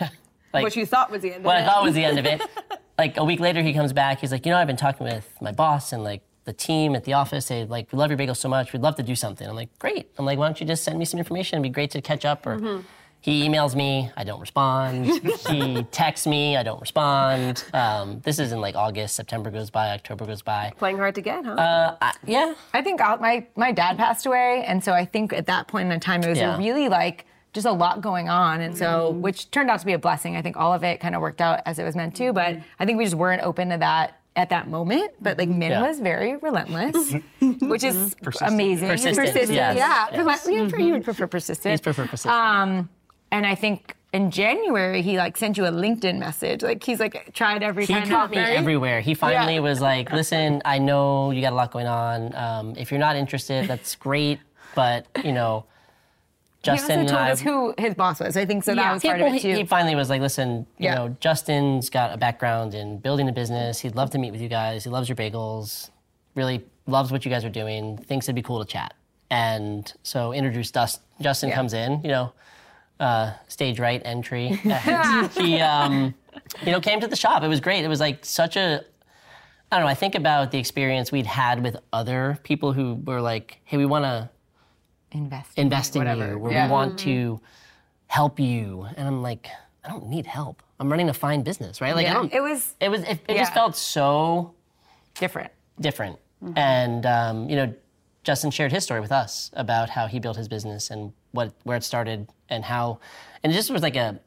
like, 0.52 0.64
What 0.64 0.74
you 0.74 0.84
thought 0.84 1.12
was 1.12 1.22
the 1.22 1.28
end 1.32 1.38
Of 1.42 1.44
what 1.44 1.56
of 1.58 1.62
I 1.62 1.66
thought 1.70 1.84
was 1.84 1.94
the 1.94 2.04
end 2.04 2.18
of 2.18 2.26
it. 2.26 2.40
Like 2.98 3.16
a 3.16 3.24
week 3.24 3.40
later, 3.40 3.60
he 3.62 3.72
comes 3.72 3.92
back. 3.92 4.18
He's 4.20 4.30
like, 4.32 4.44
you 4.46 4.52
know, 4.52 4.58
I've 4.58 4.66
been 4.68 4.76
talking 4.86 5.04
with 5.06 5.26
my 5.40 5.52
boss 5.52 5.92
and 5.92 6.02
like 6.04 6.22
the 6.44 6.52
team 6.52 6.94
at 6.96 7.02
the 7.04 7.12
office. 7.14 7.46
They 7.48 7.64
like, 7.64 7.92
we 7.92 7.98
love 7.98 8.10
your 8.10 8.18
bagels 8.18 8.36
so 8.38 8.48
much. 8.48 8.72
We'd 8.72 8.82
love 8.82 8.96
to 8.96 9.02
do 9.04 9.14
something. 9.16 9.46
I'm 9.48 9.56
like, 9.56 9.76
great. 9.78 10.10
I'm 10.18 10.24
like, 10.24 10.38
why 10.38 10.46
don't 10.46 10.60
you 10.60 10.66
just 10.66 10.82
send 10.84 10.98
me 10.98 11.04
some 11.04 11.18
information? 11.18 11.56
It'd 11.56 11.62
be 11.64 11.74
great 11.74 11.90
to 11.92 12.00
catch 12.02 12.24
up. 12.24 12.46
Or 12.46 12.56
Mm-hmm. 12.58 12.80
He 13.24 13.48
emails 13.48 13.74
me, 13.74 14.10
I 14.18 14.22
don't 14.24 14.38
respond. 14.38 15.06
he 15.48 15.82
texts 15.90 16.26
me, 16.26 16.58
I 16.58 16.62
don't 16.62 16.78
respond. 16.78 17.64
Um, 17.72 18.20
this 18.20 18.38
is 18.38 18.52
in 18.52 18.60
like 18.60 18.74
August. 18.74 19.16
September 19.16 19.50
goes 19.50 19.70
by. 19.70 19.92
October 19.94 20.26
goes 20.26 20.42
by. 20.42 20.74
Playing 20.76 20.98
hard 20.98 21.14
to 21.14 21.22
get, 21.22 21.42
huh? 21.42 21.52
Uh, 21.52 21.96
I, 22.02 22.12
yeah. 22.26 22.52
I 22.74 22.82
think 22.82 23.00
I'll- 23.00 23.16
my 23.16 23.46
my 23.56 23.72
dad 23.72 23.96
passed 23.96 24.26
away, 24.26 24.62
and 24.66 24.84
so 24.84 24.92
I 24.92 25.06
think 25.06 25.32
at 25.32 25.46
that 25.46 25.68
point 25.68 25.90
in 25.90 25.98
time 26.00 26.22
it 26.22 26.28
was 26.28 26.36
Yeah. 26.38 26.58
really 26.58 26.90
like 26.90 27.24
just 27.54 27.66
a 27.66 27.72
lot 27.72 28.02
going 28.02 28.28
on, 28.28 28.60
and 28.60 28.76
so 28.76 29.12
which 29.12 29.50
turned 29.50 29.70
out 29.70 29.80
to 29.80 29.86
be 29.86 29.94
a 29.94 29.98
blessing. 29.98 30.36
I 30.36 30.42
think 30.42 30.58
all 30.58 30.74
of 30.74 30.84
it 30.84 31.00
kind 31.00 31.14
of 31.14 31.22
worked 31.22 31.40
out 31.40 31.62
as 31.64 31.78
it 31.78 31.84
was 31.84 31.96
meant 31.96 32.14
to, 32.16 32.34
but 32.34 32.58
I 32.78 32.84
think 32.84 32.98
we 32.98 33.04
just 33.04 33.16
weren't 33.16 33.40
open 33.42 33.70
to 33.70 33.78
that 33.78 34.20
at 34.36 34.50
that 34.50 34.68
moment. 34.68 35.12
But 35.22 35.38
like 35.38 35.48
Min 35.48 35.70
Yeah. 35.70 35.80
was 35.80 35.98
very 35.98 36.36
relentless, 36.36 37.14
which 37.62 37.84
is 37.84 38.14
amazing. 38.42 38.88
Persistent, 38.90 39.28
yes, 39.34 39.48
yeah. 39.48 39.72
yes. 40.12 40.46
Yeah, 40.46 40.68
for 40.68 40.78
you 40.78 40.92
would 40.92 41.04
prefer 41.04 41.26
persistent. 41.26 41.70
He's 41.72 41.80
prefer 41.80 42.02
persistent. 42.06 42.34
Um, 42.34 42.90
and 43.34 43.44
I 43.46 43.54
think 43.56 43.96
in 44.12 44.30
January 44.30 45.02
he 45.02 45.18
like 45.18 45.36
sent 45.36 45.56
you 45.58 45.64
a 45.66 45.70
LinkedIn 45.72 46.18
message. 46.18 46.62
Like 46.62 46.82
he's 46.84 47.00
like 47.00 47.14
tried 47.34 47.62
every 47.64 47.84
He 47.84 47.92
kind 47.94 48.08
caught 48.08 48.26
of 48.26 48.30
me 48.30 48.38
everywhere. 48.38 49.00
He 49.00 49.12
finally 49.14 49.54
Yeah. 49.54 49.60
was 49.70 49.80
like, 49.80 50.12
"Listen, 50.12 50.62
I 50.64 50.78
know 50.78 51.30
you 51.32 51.40
got 51.42 51.52
a 51.52 51.56
lot 51.62 51.72
going 51.72 51.88
on. 51.88 52.34
Um, 52.34 52.74
if 52.76 52.90
you're 52.90 53.00
not 53.08 53.16
interested, 53.16 53.66
that's 53.66 53.96
great. 53.96 54.38
But 54.76 55.06
you 55.24 55.32
know, 55.32 55.64
He 56.62 56.66
Justin 56.70 56.90
also 56.90 57.00
and 57.00 57.08
told 57.08 57.20
I." 57.22 57.30
us 57.32 57.40
who 57.40 57.74
his 57.76 57.94
boss 57.94 58.20
was. 58.20 58.36
I 58.36 58.44
think 58.46 58.62
so. 58.64 58.74
That 58.74 58.82
Yeah. 58.82 58.92
was 58.92 59.02
He- 59.02 59.08
part 59.08 59.20
of 59.20 59.26
it 59.26 59.32
he, 59.34 59.40
too. 59.40 59.54
he 59.56 59.64
finally 59.64 59.96
was 59.96 60.08
like, 60.10 60.20
"Listen, 60.20 60.66
you 60.78 60.86
Yeah. 60.86 60.94
know, 60.94 61.08
Justin's 61.20 61.90
got 61.90 62.12
a 62.12 62.16
background 62.16 62.72
in 62.74 62.98
building 62.98 63.28
a 63.28 63.32
business. 63.32 63.80
He'd 63.80 63.96
love 63.96 64.10
to 64.10 64.18
meet 64.18 64.30
with 64.30 64.40
you 64.40 64.48
guys. 64.48 64.84
He 64.84 64.90
loves 64.90 65.08
your 65.08 65.16
bagels. 65.16 65.90
Really 66.36 66.64
loves 66.86 67.10
what 67.12 67.24
you 67.24 67.30
guys 67.32 67.44
are 67.44 67.50
doing. 67.62 67.96
Thinks 67.98 68.26
it'd 68.26 68.34
be 68.36 68.42
cool 68.42 68.60
to 68.64 68.64
chat." 68.76 68.94
And 69.30 69.92
so 70.04 70.32
introduced 70.32 70.76
us. 70.76 71.00
Justin 71.20 71.48
Yeah. 71.48 71.56
comes 71.56 71.72
in. 71.74 72.00
You 72.04 72.10
know, 72.10 72.32
uh, 73.04 73.32
stage 73.48 73.78
right 73.78 74.00
entry. 74.04 74.58
And 74.64 75.30
he, 75.42 75.60
um, 75.60 76.14
you 76.64 76.72
know, 76.72 76.80
came 76.80 77.00
to 77.00 77.06
the 77.08 77.16
shop. 77.16 77.42
It 77.42 77.48
was 77.48 77.60
great. 77.60 77.84
It 77.84 77.88
was 77.88 78.00
like 78.00 78.24
such 78.24 78.56
a 78.56 78.84
I 79.72 79.78
don't 79.78 79.86
know. 79.86 79.90
I 79.90 79.94
think 79.94 80.14
about 80.14 80.50
the 80.52 80.58
experience 80.58 81.10
we'd 81.10 81.26
had 81.26 81.62
with 81.64 81.76
other 81.92 82.38
people 82.44 82.72
who 82.72 82.94
were 83.04 83.20
like, 83.20 83.58
"Hey, 83.64 83.76
we 83.76 83.86
want 83.86 84.04
to 84.04 84.30
invest, 85.10 85.50
invest 85.56 85.96
in 85.96 86.00
whatever. 86.00 86.28
you, 86.32 86.38
or 86.38 86.52
Yeah. 86.52 86.66
we 86.66 86.70
want 86.72 86.98
to 87.00 87.40
help 88.06 88.38
you," 88.38 88.86
and 88.96 89.08
I'm 89.08 89.20
like, 89.22 89.48
"I 89.84 89.88
don't 89.88 90.06
need 90.08 90.26
help. 90.26 90.62
I'm 90.78 90.88
running 90.90 91.08
a 91.08 91.14
fine 91.14 91.42
business, 91.42 91.80
right? 91.80 91.94
Like, 91.96 92.06
I 92.06 92.12
don't." 92.12 92.32
it 92.32 92.40
was 92.40 92.74
It 92.80 92.88
was. 92.88 93.02
It, 93.02 93.18
it 93.28 93.36
just 93.36 93.52
felt 93.52 93.74
so 93.74 94.54
different. 95.14 95.50
different, 95.80 96.18
and 96.54 97.04
um, 97.06 97.48
you 97.50 97.56
know, 97.56 97.74
Justin 98.22 98.50
shared 98.52 98.70
his 98.70 98.84
story 98.84 99.00
with 99.00 99.12
us 99.12 99.50
about 99.54 99.90
how 99.90 100.06
he 100.06 100.20
built 100.20 100.36
his 100.36 100.46
business 100.46 100.88
and 100.90 101.12
what 101.34 101.52
where 101.64 101.76
it 101.76 101.84
started 101.84 102.28
and 102.48 102.64
how, 102.64 103.00
and 103.42 103.52
it 103.52 103.56
just 103.56 103.70
was 103.70 103.82
like 103.82 103.96
a, 103.96 104.18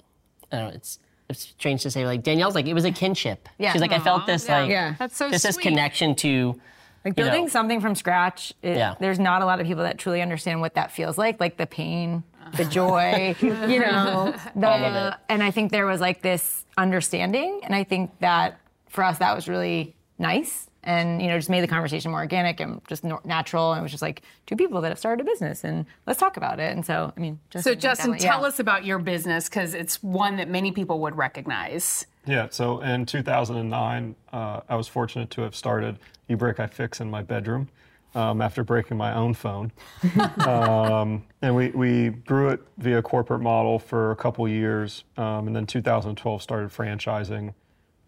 I 0.51 0.55
don't 0.57 0.67
know. 0.69 0.75
It's 0.75 0.99
it's 1.29 1.39
strange 1.41 1.81
to 1.83 1.91
say. 1.91 2.05
Like 2.05 2.23
Danielle's 2.23 2.55
like 2.55 2.67
it 2.67 2.73
was 2.73 2.85
a 2.85 2.91
kinship. 2.91 3.49
Yeah. 3.57 3.71
She's 3.73 3.81
like 3.81 3.91
I 3.91 3.99
felt 3.99 4.25
this 4.25 4.47
like 4.47 4.69
Yeah. 4.69 4.95
That's 4.99 5.15
so 5.17 5.29
just 5.29 5.43
this 5.43 5.55
sweet. 5.55 5.63
connection 5.63 6.15
to 6.15 6.59
Like 7.03 7.17
you 7.17 7.23
know, 7.23 7.31
building 7.31 7.49
something 7.49 7.81
from 7.81 7.95
scratch. 7.95 8.53
It, 8.61 8.77
Yeah. 8.77 8.95
There's 8.99 9.19
not 9.19 9.41
a 9.41 9.45
lot 9.45 9.59
of 9.59 9.67
people 9.67 9.83
that 9.83 9.97
truly 9.97 10.21
understand 10.21 10.61
what 10.61 10.75
that 10.75 10.91
feels 10.91 11.17
like, 11.17 11.39
like 11.39 11.57
the 11.57 11.65
pain, 11.67 12.23
the 12.55 12.63
joy, 12.65 13.35
you 13.41 13.79
know, 13.79 14.33
the, 14.55 14.67
All 14.67 14.83
of 14.85 15.13
it. 15.13 15.19
and 15.27 15.43
I 15.43 15.51
think 15.51 15.71
there 15.71 15.85
was 15.85 15.99
like 15.99 16.21
this 16.21 16.65
understanding, 16.77 17.59
and 17.63 17.75
I 17.75 17.83
think 17.83 18.17
that 18.19 18.59
for 18.87 19.03
us 19.03 19.17
that 19.17 19.35
was 19.35 19.49
really 19.49 19.95
nice. 20.17 20.69
And 20.87 21.21
you 21.21 21.27
know, 21.27 21.37
just 21.37 21.49
made 21.49 21.61
the 21.61 21.67
conversation 21.67 22.11
more 22.11 22.21
organic 22.21 22.61
and 22.61 22.81
just 22.87 23.03
natural. 23.03 23.73
And 23.73 23.79
it 23.79 23.83
was 23.83 23.91
just 23.91 24.01
like 24.01 24.21
two 24.45 24.55
people 24.55 24.79
that 24.81 24.87
have 24.87 24.97
started 24.97 25.21
a 25.21 25.25
business, 25.29 25.65
and 25.65 25.85
let's 26.07 26.17
talk 26.17 26.37
about 26.37 26.61
it. 26.61 26.71
And 26.73 26.85
so, 26.85 27.11
I 27.15 27.19
mean, 27.19 27.39
So, 27.51 27.75
Justin, 27.75 28.11
definitely- 28.11 28.19
tell 28.19 28.41
yeah. 28.41 28.47
us 28.47 28.59
about 28.59 28.85
your 28.85 28.97
business 28.97 29.49
because 29.49 29.73
it's 29.73 30.01
one 30.01 30.37
that 30.37 30.47
many 30.49 30.71
people 30.71 30.99
would 31.01 31.17
recognize. 31.17 32.05
Yeah, 32.25 32.47
so 32.51 32.79
in 32.79 33.05
2009, 33.05 34.15
uh, 34.31 34.61
I 34.67 34.75
was 34.75 34.87
fortunate 34.87 35.29
to 35.31 35.41
have 35.41 35.55
started 35.55 35.99
uBreakiFix 36.29 37.01
in 37.01 37.09
my 37.09 37.21
bedroom 37.21 37.67
um, 38.15 38.41
after 38.41 38.63
breaking 38.63 38.97
my 38.97 39.13
own 39.13 39.33
phone. 39.33 39.71
um, 40.45 41.23
and 41.41 41.55
we, 41.55 41.69
we 41.69 42.09
grew 42.09 42.49
it 42.49 42.61
via 42.77 43.01
corporate 43.01 43.41
model 43.41 43.77
for 43.79 44.11
a 44.11 44.15
couple 44.15 44.47
years. 44.47 45.03
Um, 45.17 45.47
and 45.47 45.55
then 45.55 45.65
2012 45.65 46.41
started 46.41 46.69
franchising. 46.69 47.53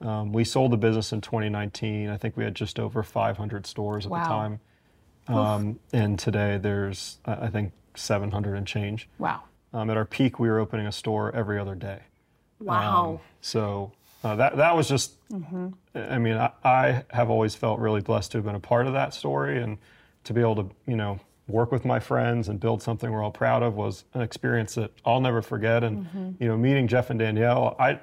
Um, 0.02 0.32
we 0.32 0.44
sold 0.44 0.72
the 0.72 0.78
business 0.78 1.12
in 1.12 1.22
2019. 1.22 2.10
I 2.10 2.18
think 2.18 2.38
we 2.38 2.44
had 2.44 2.56
just 2.56 2.80
over 2.80 3.04
500 3.04 3.66
stores 3.66 4.06
at 4.06 4.12
Wow. 4.12 4.24
the 4.24 4.28
time. 4.30 4.60
Um, 5.28 5.80
and 5.94 6.18
today 6.18 6.58
there's, 6.58 7.20
I 7.26 7.48
think, 7.48 7.74
700 7.96 8.56
and 8.56 8.66
change. 8.66 9.08
Wow. 9.20 9.42
Um, 9.74 9.90
at 9.90 9.98
our 9.98 10.06
peak, 10.06 10.40
we 10.40 10.50
were 10.50 10.60
opening 10.60 10.88
a 10.88 10.92
store 10.92 11.36
every 11.36 11.60
other 11.60 11.76
day. 11.76 12.00
wow. 12.60 13.10
Um, 13.12 13.20
so 13.42 13.92
uh, 14.24 14.36
that 14.36 14.58
that 14.58 14.76
was 14.76 14.88
just. 14.90 15.14
I 15.96 16.18
mean, 16.18 16.36
I, 16.38 16.52
I 16.64 17.04
have 17.12 17.30
always 17.30 17.56
felt 17.56 17.80
really 17.80 18.02
blessed 18.02 18.32
to 18.32 18.40
have 18.40 18.46
been 18.46 18.56
a 18.56 18.60
part 18.60 18.88
of 18.88 18.94
that 18.94 19.14
story, 19.14 19.62
and 19.62 19.78
to 20.24 20.34
be 20.34 20.42
able 20.42 20.56
to, 20.56 20.70
you 20.88 20.96
know, 20.98 21.20
work 21.48 21.72
with 21.72 21.86
my 21.86 22.00
friends 22.00 22.50
and 22.50 22.60
build 22.60 22.82
something 22.82 23.12
we're 23.12 23.24
all 23.24 23.32
proud 23.32 23.62
of 23.64 23.76
was 23.76 24.04
an 24.14 24.22
experience 24.22 24.76
that 24.76 24.92
I'll 25.06 25.22
never 25.22 25.42
forget. 25.42 25.84
And 25.84 26.36
you 26.40 26.48
know, 26.48 26.58
meeting 26.58 26.88
Jeff 26.88 27.10
and 27.12 27.20
Danielle, 27.20 27.76
I. 27.80 28.00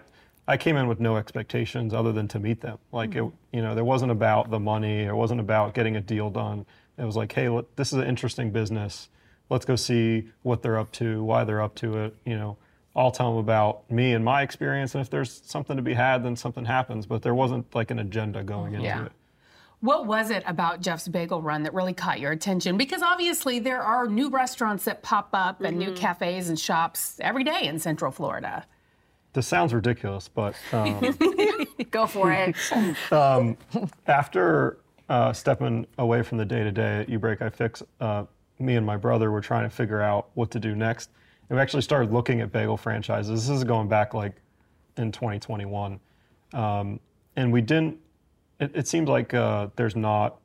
I 0.48 0.56
came 0.56 0.76
in 0.76 0.86
with 0.86 1.00
no 1.00 1.16
expectations 1.16 1.92
other 1.92 2.12
than 2.12 2.28
to 2.28 2.38
meet 2.38 2.60
them. 2.60 2.78
Like 2.92 3.16
it, 3.16 3.22
mm-hmm. 3.22 3.56
you 3.56 3.62
know, 3.62 3.74
there 3.74 3.84
wasn't 3.84 4.12
about 4.12 4.50
the 4.50 4.60
money. 4.60 5.00
It 5.00 5.14
wasn't 5.14 5.40
about 5.40 5.74
getting 5.74 5.96
a 5.96 6.00
deal 6.00 6.30
done. 6.30 6.66
It 6.98 7.04
was 7.04 7.16
like, 7.16 7.32
hey, 7.32 7.48
look, 7.48 7.74
this 7.76 7.92
is 7.92 7.98
an 7.98 8.06
interesting 8.06 8.50
business. 8.50 9.08
Let's 9.50 9.64
go 9.64 9.76
see 9.76 10.28
what 10.42 10.62
they're 10.62 10.78
up 10.78 10.92
to, 10.92 11.22
why 11.22 11.44
they're 11.44 11.62
up 11.62 11.74
to 11.76 11.98
it. 12.04 12.16
You 12.24 12.36
know, 12.36 12.56
I'll 12.94 13.10
tell 13.10 13.30
them 13.30 13.38
about 13.38 13.90
me 13.90 14.12
and 14.12 14.24
my 14.24 14.42
experience, 14.42 14.94
and 14.94 15.02
if 15.02 15.10
there's 15.10 15.42
something 15.44 15.76
to 15.76 15.82
be 15.82 15.94
had, 15.94 16.24
then 16.24 16.36
something 16.36 16.64
happens. 16.64 17.06
But 17.06 17.22
there 17.22 17.34
wasn't 17.34 17.74
like 17.74 17.90
an 17.90 17.98
agenda 17.98 18.42
going 18.42 18.72
mm-hmm. 18.72 18.84
into 18.84 18.86
Yeah. 18.86 19.06
it. 19.06 19.12
What 19.80 20.06
was 20.06 20.30
it 20.30 20.42
about 20.46 20.80
Jeff's 20.80 21.06
Bagel 21.06 21.42
Run 21.42 21.62
that 21.64 21.74
really 21.74 21.92
caught 21.92 22.18
your 22.18 22.32
attention? 22.32 22.78
Because 22.78 23.02
obviously 23.02 23.58
there 23.58 23.82
are 23.82 24.06
new 24.08 24.30
restaurants 24.30 24.84
that 24.84 25.02
pop 25.02 25.28
up 25.34 25.60
and 25.60 25.78
new 25.78 25.88
mm-hmm. 25.88 25.96
cafes 25.96 26.48
and 26.48 26.58
shops 26.58 27.20
every 27.20 27.44
day 27.44 27.64
in 27.64 27.78
Central 27.78 28.10
Florida. 28.10 28.64
This 29.36 29.46
sounds 29.46 29.74
ridiculous, 29.74 30.28
but 30.28 30.56
um, 30.72 30.98
Go 31.90 32.06
for 32.06 32.32
it. 32.32 32.56
after 34.06 34.78
uh, 35.10 35.34
stepping 35.34 35.86
away 35.98 36.22
from 36.22 36.38
the 36.38 36.44
day 36.46 36.64
to 36.64 36.72
day 36.72 37.00
at 37.00 37.08
uBreakiFix, 37.08 37.82
uh, 38.00 38.24
me 38.58 38.76
and 38.76 38.86
my 38.86 38.96
brother 38.96 39.30
were 39.30 39.42
trying 39.42 39.68
to 39.68 39.68
figure 39.68 40.00
out 40.00 40.30
what 40.32 40.50
to 40.52 40.58
do 40.58 40.74
next. 40.74 41.10
And 41.50 41.58
we 41.58 41.60
actually 41.60 41.82
started 41.82 42.14
looking 42.14 42.40
at 42.40 42.50
bagel 42.50 42.78
franchises. 42.78 43.46
This 43.46 43.54
is 43.54 43.62
going 43.62 43.88
back 43.88 44.14
like 44.14 44.36
in 44.96 45.12
2021. 45.12 46.00
Um, 46.54 46.98
and 47.36 47.52
we 47.52 47.60
didn't, 47.60 47.98
it, 48.58 48.70
it 48.74 48.88
seems 48.88 49.06
like 49.06 49.34
uh, 49.34 49.68
there's 49.76 49.96
not 49.96 50.38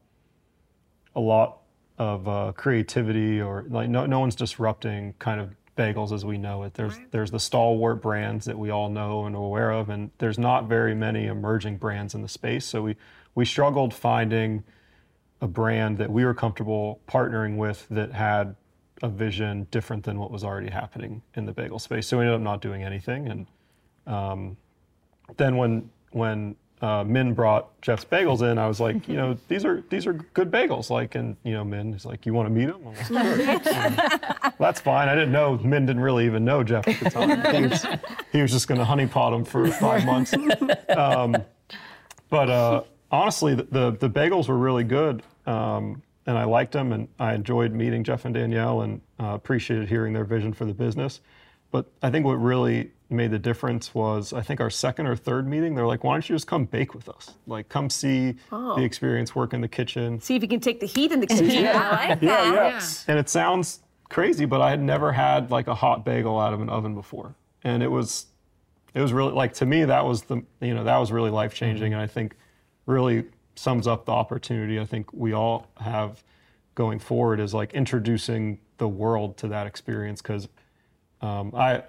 a 1.15 1.21
lot 1.21 1.60
of 1.98 2.27
uh, 2.27 2.51
creativity 2.57 3.39
or 3.39 3.63
like 3.69 3.88
no, 3.88 4.05
no 4.05 4.19
one's 4.19 4.36
disrupting 4.36 5.13
kind 5.17 5.39
of 5.39 5.55
bagels 5.77 6.11
as 6.11 6.25
we 6.25 6.37
know 6.37 6.63
it. 6.63 6.73
There's 6.73 6.97
there's 7.11 7.31
the 7.31 7.39
stalwart 7.39 8.01
brands 8.01 8.45
that 8.45 8.57
we 8.57 8.69
all 8.69 8.89
know 8.89 9.25
and 9.25 9.35
are 9.35 9.43
aware 9.43 9.71
of, 9.71 9.89
and 9.89 10.11
there's 10.17 10.37
not 10.37 10.67
very 10.67 10.95
many 10.95 11.27
emerging 11.27 11.77
brands 11.77 12.13
in 12.13 12.21
the 12.21 12.27
space. 12.27 12.65
So 12.65 12.81
we 12.81 12.95
we 13.35 13.45
struggled 13.45 13.93
finding 13.93 14.63
a 15.41 15.47
brand 15.47 15.97
that 15.97 16.11
we 16.11 16.23
were 16.23 16.33
comfortable 16.33 17.01
partnering 17.07 17.57
with 17.57 17.87
that 17.89 18.11
had 18.11 18.55
a 19.01 19.09
vision 19.09 19.67
different 19.71 20.03
than 20.03 20.19
what 20.19 20.29
was 20.29 20.43
already 20.43 20.69
happening 20.69 21.23
in 21.35 21.45
the 21.45 21.51
bagel 21.51 21.79
space. 21.79 22.07
So 22.07 22.17
we 22.17 22.23
ended 22.23 22.35
up 22.35 22.41
not 22.41 22.61
doing 22.61 22.83
anything. 22.83 23.27
And 23.27 23.47
um, 24.05 24.57
then 25.37 25.57
when 25.57 25.89
when 26.11 26.55
uh, 26.81 27.03
Min 27.03 27.33
brought 27.33 27.79
Jeff's 27.81 28.05
Bagels 28.05 28.41
in, 28.50 28.57
I 28.57 28.67
was 28.67 28.79
like, 28.79 29.07
you 29.07 29.15
know, 29.15 29.38
these 29.47 29.65
are 29.65 29.83
these 29.89 30.07
are 30.07 30.13
good 30.13 30.51
bagels. 30.51 30.89
Like, 30.89 31.15
and 31.15 31.38
you 31.43 31.53
know, 31.53 31.63
Min 31.63 31.93
is 31.93 32.05
like, 32.05 32.25
you 32.25 32.33
want 32.33 32.47
to 32.47 32.53
meet 32.53 32.69
him? 32.69 32.77
I'm 32.85 32.95
like, 32.95 33.05
"Sure." 33.05 33.61
And 33.71 34.53
that's 34.59 34.81
fine. 34.81 35.07
I 35.07 35.15
didn't 35.15 35.31
know 35.31 35.57
Min 35.57 35.85
didn't 35.85 36.01
really 36.01 36.25
even 36.25 36.43
know 36.43 36.63
Jeff 36.63 36.88
at 36.88 37.00
the 37.00 37.09
time. 37.09 37.31
He 37.61 37.67
was, 37.67 37.85
he 38.31 38.41
was 38.41 38.51
just 38.51 38.67
going 38.67 38.79
to 38.79 38.85
honeypot 38.85 39.35
him 39.35 39.45
for 39.45 39.67
five 39.71 40.05
months. 40.05 40.33
Um, 40.89 41.38
but 42.29 42.50
uh, 42.50 42.83
honestly, 43.11 43.55
the, 43.55 43.63
the 43.63 43.91
the 43.91 44.09
bagels 44.09 44.47
were 44.47 44.57
really 44.57 44.83
good, 44.83 45.21
um, 45.45 46.01
and 46.25 46.38
I 46.38 46.45
liked 46.45 46.71
them, 46.71 46.93
and 46.93 47.07
I 47.19 47.33
enjoyed 47.33 47.73
meeting 47.73 48.03
Jeff 48.03 48.25
and 48.25 48.33
Danielle, 48.33 48.81
and 48.81 49.01
uh, 49.19 49.33
appreciated 49.33 49.89
hearing 49.89 50.13
their 50.13 50.25
vision 50.25 50.53
for 50.53 50.65
the 50.65 50.73
business. 50.73 51.21
But 51.71 51.87
I 52.01 52.11
think 52.11 52.25
what 52.25 52.33
really 52.33 52.91
made 53.09 53.31
the 53.31 53.39
difference 53.39 53.93
was 53.93 54.33
I 54.33 54.41
think 54.41 54.61
our 54.61 54.69
second 54.69 55.07
or 55.07 55.15
third 55.15 55.47
meeting. 55.47 55.75
They're 55.75 55.87
like, 55.87 56.03
"Why 56.03 56.13
don't 56.13 56.27
you 56.27 56.35
just 56.35 56.47
come 56.47 56.65
bake 56.65 56.93
with 56.93 57.09
us? 57.09 57.31
Like, 57.47 57.69
come 57.69 57.89
see 57.89 58.35
oh. 58.51 58.75
the 58.75 58.83
experience, 58.83 59.35
work 59.35 59.53
in 59.53 59.61
the 59.61 59.67
kitchen." 59.67 60.19
See 60.21 60.35
if 60.35 60.41
you 60.41 60.47
can 60.47 60.59
take 60.59 60.79
the 60.79 60.85
heat 60.85 61.11
in 61.11 61.19
the 61.19 61.27
kitchen. 61.27 61.65
I 61.67 62.07
like 62.07 62.21
Yeah, 62.21 62.51
that. 62.51 62.53
yeah. 62.53 62.81
And 63.07 63.19
it 63.19 63.29
sounds 63.29 63.79
crazy, 64.09 64.45
but 64.45 64.61
I 64.61 64.69
had 64.69 64.81
never 64.81 65.11
had 65.11 65.51
like 65.51 65.67
a 65.67 65.75
hot 65.75 66.05
bagel 66.05 66.39
out 66.39 66.53
of 66.53 66.61
an 66.61 66.69
oven 66.69 66.95
before, 66.95 67.35
and 67.63 67.83
it 67.83 67.89
was, 67.89 68.27
it 68.93 69.01
was 69.01 69.13
really 69.13 69.33
like 69.33 69.53
to 69.55 69.65
me 69.65 69.85
that 69.85 70.05
was 70.05 70.23
the 70.23 70.43
you 70.61 70.73
know 70.73 70.83
that 70.83 70.97
was 70.97 71.11
really 71.11 71.29
life 71.29 71.53
changing, 71.53 71.91
mm-hmm. 71.91 71.93
and 71.93 72.01
I 72.01 72.07
think 72.07 72.35
really 72.85 73.25
sums 73.55 73.85
up 73.85 74.05
the 74.05 74.11
opportunity 74.11 74.79
I 74.79 74.85
think 74.85 75.11
we 75.13 75.33
all 75.33 75.67
have 75.77 76.23
going 76.73 76.99
forward 76.99 77.39
is 77.39 77.53
like 77.53 77.73
introducing 77.73 78.59
the 78.77 78.87
world 78.87 79.37
to 79.37 79.47
that 79.49 79.67
experience 79.67 80.21
because 80.21 80.47
um, 81.21 81.53
I. 81.55 81.83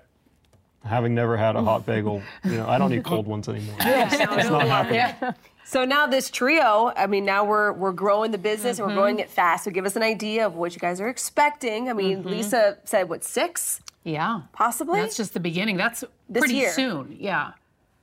Having 0.85 1.15
never 1.15 1.37
had 1.37 1.55
a 1.55 1.63
hot 1.63 1.87
bagel, 1.87 2.21
you 2.45 2.57
know, 2.57 2.69
I 2.69 2.77
don't 2.77 2.91
need 2.91 3.05
cold 3.05 3.29
ones 3.29 3.49
anymore. 3.49 3.77
it's 3.79 4.51
not 4.51 4.67
happening. 4.67 5.33
So 5.65 5.85
now 5.85 6.09
this 6.09 6.29
trio, 6.29 6.93
I 6.97 7.07
mean, 7.07 7.25
now 7.25 7.45
we're 7.45 7.73
we're 7.73 7.93
growing 7.93 8.33
the 8.33 8.39
business 8.39 8.81
and 8.81 8.89
we're 8.89 8.95
growing 8.95 9.21
it 9.21 9.31
fast. 9.31 9.63
So 9.63 9.71
give 9.71 9.87
us 9.87 9.95
an 9.95 10.03
idea 10.03 10.45
of 10.45 10.57
what 10.57 10.75
you 10.75 10.81
guys 10.81 11.01
are 11.01 11.07
expecting. 11.09 11.89
I 11.89 11.93
mean, 11.93 12.25
Lisa 12.25 12.79
said 12.83 13.09
what 13.09 13.23
six 13.23 13.81
Yeah. 14.03 14.41
possibly? 14.53 15.01
That's 15.01 15.17
just 15.17 15.35
the 15.35 15.41
beginning. 15.41 15.77
That's 15.77 16.01
This 16.29 16.41
pretty 16.41 16.55
year. 16.55 16.73
soon. 16.73 17.17
Yeah. 17.21 17.53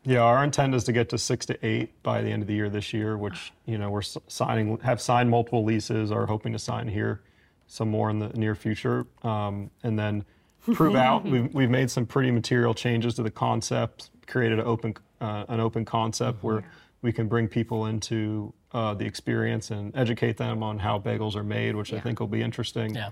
Yeah, 0.06 0.22
our 0.22 0.42
intent 0.42 0.74
is 0.74 0.86
to 0.86 0.94
get 0.94 1.10
to 1.10 1.18
six 1.18 1.46
to 1.48 1.66
eight 1.66 2.02
by 2.02 2.22
the 2.22 2.30
end 2.30 2.42
of 2.44 2.48
the 2.48 2.54
year 2.56 2.70
this 2.70 2.94
year, 2.94 3.18
which 3.18 3.52
you 3.66 3.78
know 3.78 3.90
we're 3.90 4.04
signing, 4.04 4.78
have 4.78 5.02
signed 5.02 5.30
multiple 5.30 5.66
leases, 5.66 6.14
are 6.14 6.28
hoping 6.28 6.54
to 6.54 6.60
sign 6.60 6.88
here 6.88 7.20
some 7.68 7.90
more 7.90 8.10
in 8.10 8.20
the 8.20 8.30
near 8.30 8.56
future, 8.56 9.06
um, 9.24 9.70
and 9.84 10.00
then 10.00 10.24
prove 10.62 10.96
out. 10.96 11.24
We've, 11.32 11.54
we've 11.54 11.70
made 11.70 11.90
some 11.92 12.06
pretty 12.06 12.32
material 12.32 12.74
changes 12.74 13.16
to 13.16 13.24
the 13.24 13.32
concept, 13.32 14.10
created 14.28 14.60
an 14.60 14.66
open 14.66 14.96
uh, 15.22 15.44
an 15.50 15.60
open 15.60 15.84
concept 15.86 16.44
where 16.44 16.64
we 17.02 17.12
can 17.12 17.28
bring 17.28 17.48
people 17.48 17.86
into 17.88 18.54
uh, 18.72 18.94
the 18.94 19.06
experience 19.06 19.70
and 19.72 19.96
educate 19.96 20.38
them 20.38 20.64
on 20.64 20.80
how 20.80 20.98
bagels 21.00 21.36
are 21.36 21.44
made, 21.44 21.76
which 21.76 21.92
I 21.94 22.00
think 22.00 22.20
will 22.20 22.28
be 22.28 22.42
interesting 22.42 22.96
Yeah. 22.96 23.10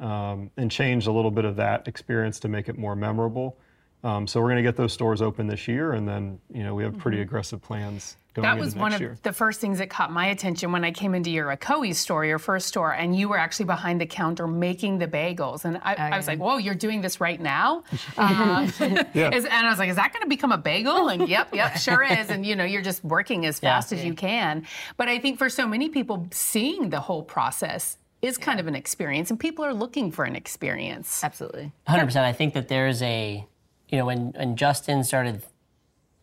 um, 0.00 0.50
and 0.56 0.70
change 0.70 1.06
a 1.06 1.12
little 1.12 1.30
bit 1.30 1.44
of 1.44 1.56
that 1.56 1.86
experience 1.86 2.40
to 2.40 2.48
make 2.48 2.68
it 2.68 2.76
more 2.78 2.96
memorable. 2.96 3.56
Um, 4.04 4.26
so 4.26 4.40
we're 4.40 4.48
going 4.50 4.62
to 4.62 4.62
get 4.62 4.76
those 4.76 4.92
stores 4.92 5.22
open 5.22 5.46
this 5.46 5.66
year, 5.66 5.92
and 5.94 6.06
then 6.06 6.38
you 6.52 6.62
know 6.62 6.74
we 6.74 6.84
have 6.84 6.96
pretty 6.98 7.20
aggressive 7.22 7.60
plans 7.62 8.16
going 8.34 8.42
That 8.42 8.52
into 8.54 8.64
was 8.64 8.74
next 8.74 8.80
one 8.82 8.92
of 8.92 9.00
year. 9.00 9.16
the 9.22 9.32
first 9.32 9.60
things 9.60 9.78
that 9.78 9.88
caught 9.88 10.12
my 10.12 10.26
attention 10.26 10.72
when 10.72 10.84
I 10.84 10.90
came 10.90 11.14
into 11.14 11.30
your 11.30 11.56
Ocoee 11.56 11.94
store, 11.94 12.24
your 12.26 12.38
first 12.40 12.66
store, 12.66 12.92
and 12.92 13.16
you 13.16 13.28
were 13.28 13.38
actually 13.38 13.64
behind 13.66 14.00
the 14.00 14.06
counter 14.06 14.46
making 14.48 14.98
the 14.98 15.06
bagels. 15.06 15.64
And 15.64 15.78
I, 15.84 15.94
I 15.94 16.16
was 16.16 16.26
like, 16.26 16.38
whoa, 16.40 16.56
you're 16.58 16.74
doing 16.74 17.00
this 17.00 17.20
right 17.20 17.40
now? 17.40 17.84
Um, 18.18 18.64
is- 18.80 19.44
and 19.44 19.66
I 19.66 19.70
was 19.70 19.78
like, 19.78 19.88
is 19.88 19.96
that 19.96 20.12
going 20.12 20.22
to 20.22 20.28
become 20.28 20.52
a 20.52 20.58
bagel? 20.58 21.08
And 21.08 21.26
yep, 21.28 21.54
yep, 21.54 21.76
sure 21.78 22.02
is. 22.02 22.28
And 22.30 22.44
you 22.44 22.56
know, 22.56 22.64
you're 22.64 22.82
just 22.82 23.02
working 23.04 23.46
as 23.46 23.58
fast 23.60 23.92
as 23.92 24.04
you 24.04 24.14
can. 24.14 24.66
But 24.96 25.08
I 25.08 25.18
think 25.18 25.38
for 25.38 25.48
so 25.48 25.66
many 25.66 25.88
people, 25.88 26.26
seeing 26.30 26.90
the 26.90 27.00
whole 27.00 27.22
process 27.22 27.96
is 28.20 28.36
kind 28.38 28.58
of 28.60 28.66
an 28.66 28.74
experience, 28.74 29.30
and 29.30 29.38
people 29.38 29.64
are 29.64 29.74
looking 29.74 30.10
for 30.10 30.24
an 30.24 30.34
experience. 30.36 31.22
Absolutely. 31.22 31.72
100%. 31.88 32.16
I 32.16 32.32
think 32.32 32.54
that 32.54 32.68
there's 32.68 33.02
a, 33.02 33.44
you 33.88 33.98
know, 33.98 34.06
when, 34.06 34.32
when 34.36 34.56
Justin 34.56 35.04
started 35.04 35.42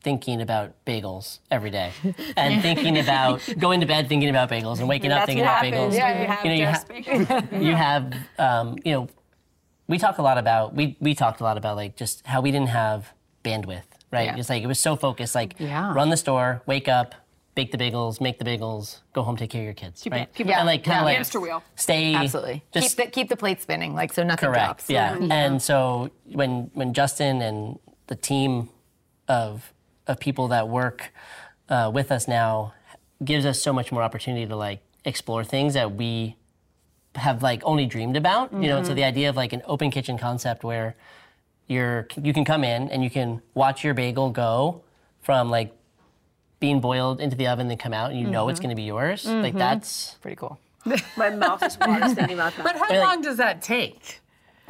thinking 0.01 0.41
about 0.41 0.73
bagels 0.85 1.39
every 1.51 1.69
day 1.69 1.91
and 2.35 2.61
thinking 2.67 2.97
about 2.97 3.39
going 3.59 3.79
to 3.81 3.85
bed 3.85 4.09
thinking 4.09 4.29
about 4.29 4.49
bagels 4.49 4.79
and 4.79 4.89
waking 4.89 5.11
up 5.11 5.25
thinking 5.27 5.43
about 5.43 5.63
happens 5.63 5.93
bagels. 5.95 6.01
when 6.01 6.21
you 6.21 6.27
have 6.27 6.45
you 6.45 6.49
know, 6.49 6.55
you, 6.55 6.65
ha- 6.65 6.85
bagels. 6.89 7.61
you 7.63 7.75
have, 7.75 8.13
um, 8.39 8.77
you 8.83 8.93
know, 8.93 9.07
we 9.87 9.97
talk 9.99 10.17
a 10.17 10.21
lot 10.23 10.37
about, 10.37 10.73
we, 10.73 10.97
we 10.99 11.13
talked 11.13 11.39
a 11.39 11.43
lot 11.43 11.57
about 11.57 11.75
like 11.75 11.95
just 11.95 12.25
how 12.25 12.41
we 12.41 12.49
didn't 12.51 12.69
have 12.69 13.13
bandwidth, 13.43 13.83
right? 14.11 14.25
Yeah. 14.25 14.35
Just 14.37 14.49
like 14.49 14.63
it 14.63 14.67
was 14.67 14.79
so 14.79 14.95
focused, 14.95 15.35
like 15.35 15.55
Yeah. 15.59 15.93
run 15.93 16.09
the 16.09 16.17
store, 16.17 16.63
wake 16.65 16.87
up, 16.87 17.13
bake 17.55 17.71
the 17.71 17.77
bagels, 17.77 18.21
make 18.21 18.39
the 18.39 18.45
bagels, 18.45 18.99
go 19.13 19.23
home, 19.23 19.35
take 19.35 19.49
care 19.49 19.61
of 19.61 19.65
your 19.65 19.73
kids, 19.73 20.07
right? 20.09 20.33
keep 20.33 20.47
it- 20.47 20.51
and 20.53 20.65
like 20.65 20.83
kind 20.83 20.97
of 20.99 21.01
Yeah. 21.01 21.05
like 21.05 21.15
Hamster 21.17 21.39
wheel. 21.41 21.61
stay 21.75 22.15
Absolutely. 22.15 22.63
just 22.73 22.95
keep 22.97 23.05
the 23.05 23.11
keep 23.11 23.29
the 23.29 23.35
plate 23.37 23.61
spinning, 23.61 23.93
like 23.93 24.13
so 24.13 24.23
nothing 24.23 24.47
Correct. 24.49 24.65
drops. 24.65 24.89
Yeah. 24.89 25.17
And 25.29 25.61
so 25.61 26.09
when 26.25 26.71
when 26.73 26.93
Justin 26.93 27.41
and 27.41 27.77
the 28.07 28.15
team 28.15 28.69
of 29.27 29.73
of 30.07 30.19
people 30.19 30.47
that 30.49 30.67
work 30.67 31.11
uh, 31.69 31.89
with 31.93 32.11
us 32.11 32.27
now 32.27 32.73
gives 33.23 33.45
us 33.45 33.61
so 33.61 33.71
much 33.71 33.91
more 33.91 34.01
opportunity 34.03 34.45
to 34.45 34.55
like 34.55 34.79
explore 35.05 35.43
things 35.43 35.73
that 35.73 35.93
we 35.95 36.35
have 37.15 37.43
like 37.43 37.61
only 37.65 37.85
dreamed 37.85 38.15
about. 38.17 38.51
You 38.53 38.67
know, 38.69 38.83
so 38.83 38.93
the 38.93 39.03
idea 39.03 39.29
of 39.29 39.35
like 39.35 39.53
an 39.53 39.61
open 39.65 39.91
kitchen 39.91 40.17
concept 40.17 40.63
where 40.63 40.95
you're 41.67 42.07
you 42.21 42.33
can 42.33 42.45
come 42.45 42.63
in 42.63 42.89
and 42.89 43.03
you 43.03 43.09
can 43.09 43.41
watch 43.53 43.83
your 43.83 43.93
bagel 43.93 44.29
go 44.29 44.81
from 45.21 45.49
like 45.49 45.71
being 46.61 46.79
boiled 46.79 47.19
into 47.19 47.35
the 47.35 47.47
oven 47.47 47.67
then 47.67 47.77
come 47.77 47.91
out 47.93 48.11
and 48.11 48.19
you 48.21 48.27
know 48.27 48.47
it's 48.47 48.61
going 48.61 48.69
to 48.69 48.75
be 48.75 48.83
yours. 48.83 49.25
Like 49.25 49.55
that's 49.55 50.15
Pretty 50.21 50.37
cool. 50.37 50.57
My 51.17 51.29
mouth 51.29 51.61
is 51.63 51.77
waters 51.77 52.13
thinking 52.13 52.35
about 52.35 52.55
that. 52.55 52.63
But 52.63 52.77
how 52.77 52.93
long 52.97 53.21
does 53.21 53.37
that 53.37 53.61
take? 53.61 54.21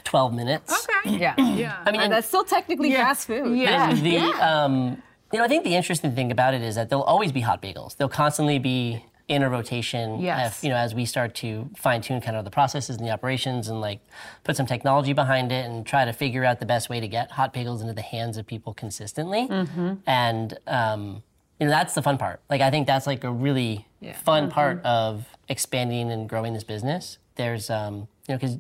12 0.04 0.34
minutes. 0.34 0.88
Okay. 1.06 1.18
Yeah. 1.20 1.36
Yeah. 1.38 1.78
I 1.86 1.92
mean, 1.92 2.02
And 2.02 2.14
that's 2.14 2.28
still 2.28 2.44
technically 2.44 2.92
fast 2.94 3.28
food. 3.28 3.56
Yeah. 3.58 3.90
And 3.92 4.00
the, 4.06 4.18
um, 4.18 5.02
you 5.32 5.40
know, 5.40 5.46
I 5.46 5.48
think 5.48 5.64
the 5.64 5.76
interesting 5.76 6.14
thing 6.16 6.32
about 6.32 6.54
it 6.54 6.62
is 6.62 6.76
that 6.76 6.90
there'll 6.90 7.04
always 7.04 7.32
be 7.32 7.42
hot 7.42 7.62
bagels. 7.62 7.98
They'll 7.98 8.10
constantly 8.10 8.58
be 8.60 9.06
in 9.28 9.44
a 9.44 9.50
rotation. 9.50 10.20
Yes. 10.20 10.58
If, 10.58 10.64
you 10.64 10.70
know, 10.70 10.76
as 10.76 10.94
we 10.94 11.06
start 11.06 11.36
to 11.36 11.70
fine 11.76 12.02
tune 12.02 12.22
kind 12.22 12.36
of 12.36 12.46
the 12.46 12.52
processes 12.52 12.98
and 12.98 13.06
the 13.06 13.12
operations 13.12 13.68
and 13.68 13.80
like 13.82 14.00
put 14.44 14.56
some 14.58 14.66
technology 14.66 15.14
behind 15.14 15.52
it 15.52 15.66
and 15.66 15.86
try 15.86 16.06
to 16.06 16.14
figure 16.14 16.44
out 16.46 16.60
the 16.60 16.66
best 16.66 16.90
way 16.90 17.00
to 17.00 17.08
get 17.08 17.32
hot 17.32 17.54
bagels 17.54 17.82
into 17.82 17.94
the 17.94 18.02
hands 18.02 18.38
of 18.38 18.46
people 18.46 18.74
consistently. 18.74 19.48
Mm-hmm. 19.48 19.94
And, 20.06 20.58
um, 20.68 21.24
you 21.62 21.68
know, 21.68 21.72
that's 21.72 21.94
the 21.94 22.02
fun 22.02 22.18
part. 22.18 22.42
Like, 22.50 22.60
I 22.60 22.72
think 22.72 22.88
that's 22.88 23.06
like 23.06 23.24
a 23.24 23.32
really 23.32 23.86
fun 24.24 24.50
part 24.50 24.84
of 24.84 25.28
expanding 25.48 26.12
and 26.12 26.28
growing 26.28 26.54
this 26.54 26.64
business. 26.64 27.20
There's, 27.36 27.70
um, 27.70 28.08
you 28.28 28.34
know, 28.34 28.38
because 28.40 28.58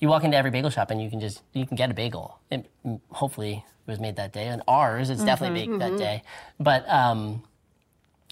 you 0.00 0.08
walk 0.08 0.24
into 0.24 0.34
every 0.34 0.50
bagel 0.50 0.70
shop 0.70 0.90
and 0.90 1.02
you 1.02 1.10
can 1.10 1.20
just 1.20 1.42
you 1.52 1.66
can 1.66 1.76
get 1.76 1.90
a 1.90 1.94
bagel. 1.94 2.38
It, 2.50 2.70
hopefully 3.10 3.62
it 3.86 3.90
was 3.90 4.00
made 4.00 4.16
that 4.16 4.32
day. 4.32 4.46
And 4.46 4.62
ours, 4.66 5.10
it's 5.10 5.22
definitely 5.22 5.66
baked 5.66 5.78
that 5.80 5.98
day. 5.98 6.22
But 6.58 6.88
um, 6.88 7.42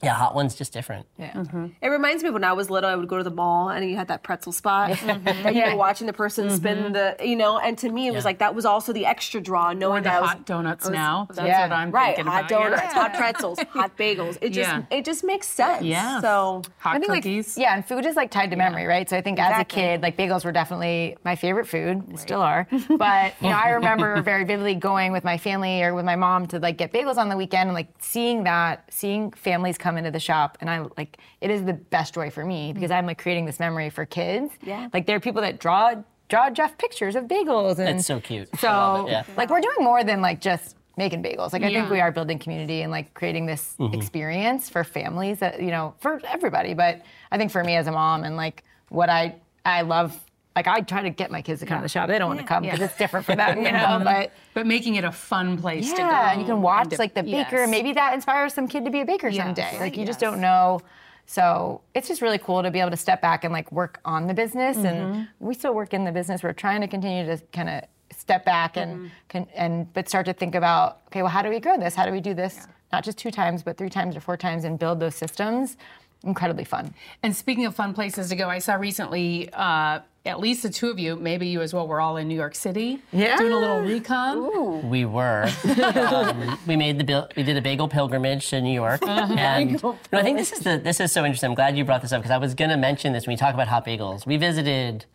yeah, 0.02 0.14
hot 0.14 0.35
one's 0.35 0.54
just 0.54 0.73
different. 0.73 1.06
Yeah. 1.16 1.32
Mm-hmm. 1.32 1.66
It 1.80 1.88
reminds 1.88 2.23
me 2.23 2.28
of 2.28 2.35
when 2.35 2.44
I 2.44 2.52
was 2.52 2.71
little, 2.71 2.90
I 2.90 2.97
would 2.97 3.09
go 3.09 3.18
to 3.18 3.25
the 3.25 3.30
mall 3.30 3.68
and 3.68 3.88
you 3.88 3.97
had 3.97 4.09
that 4.09 4.23
pretzel 4.23 4.52
spot 4.52 4.90
and 5.02 5.26
you 5.54 5.62
were 5.62 5.68
mm-hmm. 5.68 5.76
watching 5.76 6.06
the 6.06 6.12
person 6.12 6.47
mm-hmm. 6.47 6.56
spin 6.56 6.92
the, 6.92 7.16
you 7.23 7.37
know, 7.37 7.59
and 7.59 7.78
to 7.78 7.88
me 7.88 8.09
it 8.09 8.14
was 8.14 8.25
like 8.25 8.38
that 8.38 8.54
was 8.54 8.64
also 8.64 8.92
the 8.92 9.06
extra 9.06 9.40
draw, 9.40 9.73
knowing 9.73 9.99
Or 9.99 10.00
the 10.00 10.09
that 10.11 10.18
I 10.18 10.21
was, 10.21 10.30
hot 10.30 10.47
donuts 10.47 10.88
now. 10.88 11.28
That's 11.30 11.47
Yeah. 11.47 11.62
what 11.62 11.73
I'm 11.73 11.90
right, 11.92 12.16
thinking 12.16 12.32
hot 12.32 12.50
about. 12.50 12.62
donuts, 12.62 12.82
Yeah. 12.82 12.94
hot 12.94 13.14
pretzels, 13.18 13.59
hot 13.71 13.97
bagels. 13.97 14.38
It 14.40 14.50
just 14.50 14.68
Yeah. 14.68 14.82
it 14.90 15.04
just 15.04 15.23
makes 15.23 15.47
sense. 15.47 15.85
Yeah. 15.85 16.21
So 16.21 16.62
Hot 16.78 16.97
I 16.97 16.99
think 16.99 17.12
cookies. 17.12 17.56
like 17.56 17.62
yeah, 17.62 17.75
and 17.75 17.87
food 17.87 18.04
is 18.04 18.16
like 18.16 18.30
tied 18.30 18.50
to 18.50 18.56
memory, 18.56 18.87
right? 18.87 19.09
So 19.09 19.16
I 19.16 19.21
think 19.21 19.38
as 19.38 19.61
a 19.61 19.64
kid, 19.64 20.02
like 20.02 20.16
bagels 20.16 20.44
were 20.44 20.52
definitely 20.52 21.16
my 21.25 21.37
favorite 21.37 21.66
food, 21.68 22.18
still 22.18 22.40
are. 22.40 22.66
But 22.99 23.35
you 23.40 23.49
know, 23.49 23.56
I 23.56 23.71
remember 23.80 24.21
very 24.23 24.44
vividly 24.44 24.75
going 24.75 25.12
with 25.12 25.25
my 25.25 25.38
family 25.38 25.82
or 25.82 25.94
with 25.94 26.04
my 26.04 26.16
mom 26.16 26.47
to 26.49 26.59
like 26.59 26.76
get 26.76 26.92
bagels 26.92 27.16
on 27.16 27.28
the 27.28 27.37
weekend 27.37 27.68
and 27.68 27.75
like 27.75 27.88
seeing 28.00 28.44
that, 28.44 28.85
seeing 28.90 29.30
families 29.32 29.78
come 29.78 29.91
into 29.96 30.11
the 30.11 30.20
shop, 30.20 30.58
and 30.61 30.68
I 30.68 30.87
like 30.96 31.18
it 31.40 31.50
is 31.50 31.64
the 31.64 31.72
best 31.72 32.14
joy 32.14 32.30
for 32.30 32.44
me 32.44 32.72
because 32.72 32.90
mm. 32.90 32.96
I'm 32.96 33.06
like 33.06 33.18
creating 33.18 33.46
this 33.46 33.61
memory 33.61 33.90
for 33.90 34.04
kids. 34.04 34.52
Yeah. 34.62 34.88
Like 34.92 35.06
there 35.06 35.16
are 35.16 35.20
people 35.20 35.42
that 35.42 35.58
draw 35.58 35.94
draw 36.28 36.50
Jeff 36.50 36.78
pictures 36.78 37.16
of 37.16 37.25
bagels, 37.25 37.78
and 37.78 37.99
It's 37.99 38.06
so 38.06 38.20
cute. 38.20 38.49
I 38.54 38.56
So 38.56 38.68
love 38.68 39.08
it, 39.08 39.11
yeah. 39.11 39.25
like 39.37 39.50
we're 39.50 39.61
doing 39.61 39.76
more 39.80 40.02
than 40.04 40.20
like 40.20 40.40
just 40.40 40.76
making 40.96 41.22
bagels. 41.22 41.52
Like 41.52 41.62
I 41.62 41.72
think 41.72 41.90
we 41.90 42.00
are 42.00 42.12
building 42.12 42.38
community 42.38 42.82
and 42.82 42.90
like 42.90 43.14
creating 43.14 43.46
this 43.46 43.76
mm-hmm. 43.78 43.94
experience 43.94 44.68
for 44.68 44.84
families 44.84 45.38
that 45.38 45.62
you 45.62 45.70
know 45.70 45.94
for 46.00 46.20
everybody. 46.26 46.75
But 46.75 47.02
I 47.30 47.38
think 47.38 47.50
for 47.50 47.64
me 47.64 47.76
as 47.76 47.87
a 47.87 47.92
mom 47.92 48.25
and 48.25 48.37
like 48.37 48.64
what 48.88 49.08
I 49.08 49.37
I 49.64 49.82
love. 49.82 50.18
Like 50.54 50.66
I 50.66 50.80
try 50.80 51.02
to 51.02 51.11
get 51.11 51.30
my 51.30 51.40
kids 51.40 51.61
to 51.61 51.66
come 51.66 51.78
to 51.78 51.82
the 51.82 51.88
shop. 51.88 52.09
They 52.09 52.18
don't 52.18 52.28
want 52.28 52.40
to 52.40 52.47
come 52.47 52.62
because 52.64 52.80
it's 52.80 52.97
different 52.99 53.25
for 53.25 53.35
them, 53.35 53.59
you 53.64 53.73
know. 53.73 54.00
But 54.04 54.32
But 54.54 54.66
making 54.66 54.97
it 54.97 55.04
a 55.04 55.12
fun 55.12 55.56
place 55.59 55.90
to 55.90 55.97
go. 55.97 56.02
yeah, 56.02 56.32
and 56.32 56.40
you 56.40 56.47
can 56.47 56.61
watch 56.61 56.82
and 56.85 56.90
to- 56.92 56.99
like 56.99 57.14
the 57.14 57.23
baker. 57.23 57.56
Yes. 57.59 57.71
Maybe 57.71 57.92
that 57.94 58.12
inspires 58.14 58.52
some 58.52 58.68
kid 58.68 58.85
to 58.85 58.90
be 58.90 59.00
a 59.00 59.04
baker 59.06 59.28
Yes. 59.28 59.44
someday. 59.44 59.78
Like 59.80 59.97
you 59.97 60.04
just 60.04 60.21
don't 60.21 60.40
know. 60.40 60.80
So 61.25 61.80
it's 61.94 62.09
just 62.09 62.21
really 62.21 62.38
cool 62.38 62.62
to 62.62 62.71
be 62.71 62.80
able 62.80 62.90
to 62.90 62.97
step 62.97 63.23
back 63.23 63.44
and 63.44 63.52
like 63.52 63.71
work 63.73 64.00
on 64.04 64.26
the 64.26 64.35
business. 64.35 64.76
Mm-hmm. 64.76 64.87
And 64.87 65.28
we 65.40 65.54
still 65.54 65.75
work 65.75 65.94
in 65.94 66.04
the 66.04 66.12
business. 66.12 66.42
We're 66.42 66.52
trying 66.52 66.80
to 66.82 66.88
continue 66.88 67.25
to 67.25 67.42
kind 67.52 67.68
of 67.71 67.85
step 68.16 68.44
back 68.44 68.76
and 68.76 68.92
Mm-hmm. 68.97 69.06
can, 69.30 69.47
and 69.54 69.92
but 69.94 70.09
start 70.09 70.26
to 70.26 70.32
think 70.35 70.54
about 70.54 71.00
okay, 71.09 71.23
well, 71.23 71.30
how 71.30 71.40
do 71.42 71.49
we 71.49 71.61
grow 71.61 71.78
this? 71.78 71.94
How 71.94 72.04
do 72.04 72.12
we 72.12 72.21
do 72.21 72.35
this? 72.35 72.66
Not 72.92 73.04
just 73.04 73.16
two 73.16 73.30
times, 73.30 73.62
but 73.62 73.78
three 73.78 73.88
times 73.88 74.16
or 74.16 74.21
four 74.21 74.37
times, 74.37 74.64
and 74.64 74.78
build 74.78 75.00
those 75.00 75.14
systems. 75.14 75.78
Incredibly 76.25 76.64
fun. 76.64 76.95
And 77.23 77.35
speaking 77.35 77.67
of 77.67 77.75
fun 77.75 77.95
places 77.95 78.29
to 78.29 78.37
go, 78.37 78.49
I 78.49 78.59
saw 78.59 78.75
recently 78.75 79.50
uh, 79.52 80.00
at 80.25 80.38
least 80.38 80.62
the 80.62 80.71
two 80.71 80.88
of 80.88 80.99
you, 80.99 81.17
maybe 81.17 81.49
you 81.49 81.61
as 81.62 81.75
well, 81.75 81.88
were 81.88 82.00
all 82.00 82.17
in 82.17 82.29
New 82.29 82.37
York 82.37 82.55
City. 82.55 83.00
Yeah. 83.12 83.37
Doing 83.37 83.52
a 83.52 83.59
little 83.59 83.81
recon. 83.81 84.88
We 84.88 85.05
were. 85.05 85.49
um, 86.12 86.59
we 86.67 86.76
made 86.76 86.99
the 86.99 87.05
bil- 87.05 87.29
we 87.37 87.43
did 87.43 87.57
a 87.57 87.62
bagel 87.62 87.88
pilgrimage 87.88 88.49
to 88.50 88.61
New 88.61 88.73
York, 88.73 89.02
and 89.02 89.73
you 89.73 89.79
know, 89.83 89.99
I 90.12 90.23
think 90.23 90.38
this 90.38 90.52
is 90.52 90.61
the 90.61 90.79
this 90.79 91.00
is 91.00 91.11
so 91.11 91.25
interesting. 91.25 91.50
I'm 91.50 91.55
glad 91.55 91.76
you 91.76 91.85
brought 91.85 92.02
this 92.02 92.12
up 92.12 92.21
because 92.21 92.31
I 92.31 92.38
was 92.38 92.55
gonna 92.55 92.76
mention 92.76 93.12
this 93.12 93.26
when 93.26 93.35
we 93.35 93.38
talk 93.38 93.55
about 93.55 93.69
hot 93.69 93.85
bagels. 93.85 94.25
We 94.25 94.37
visited 94.37 95.07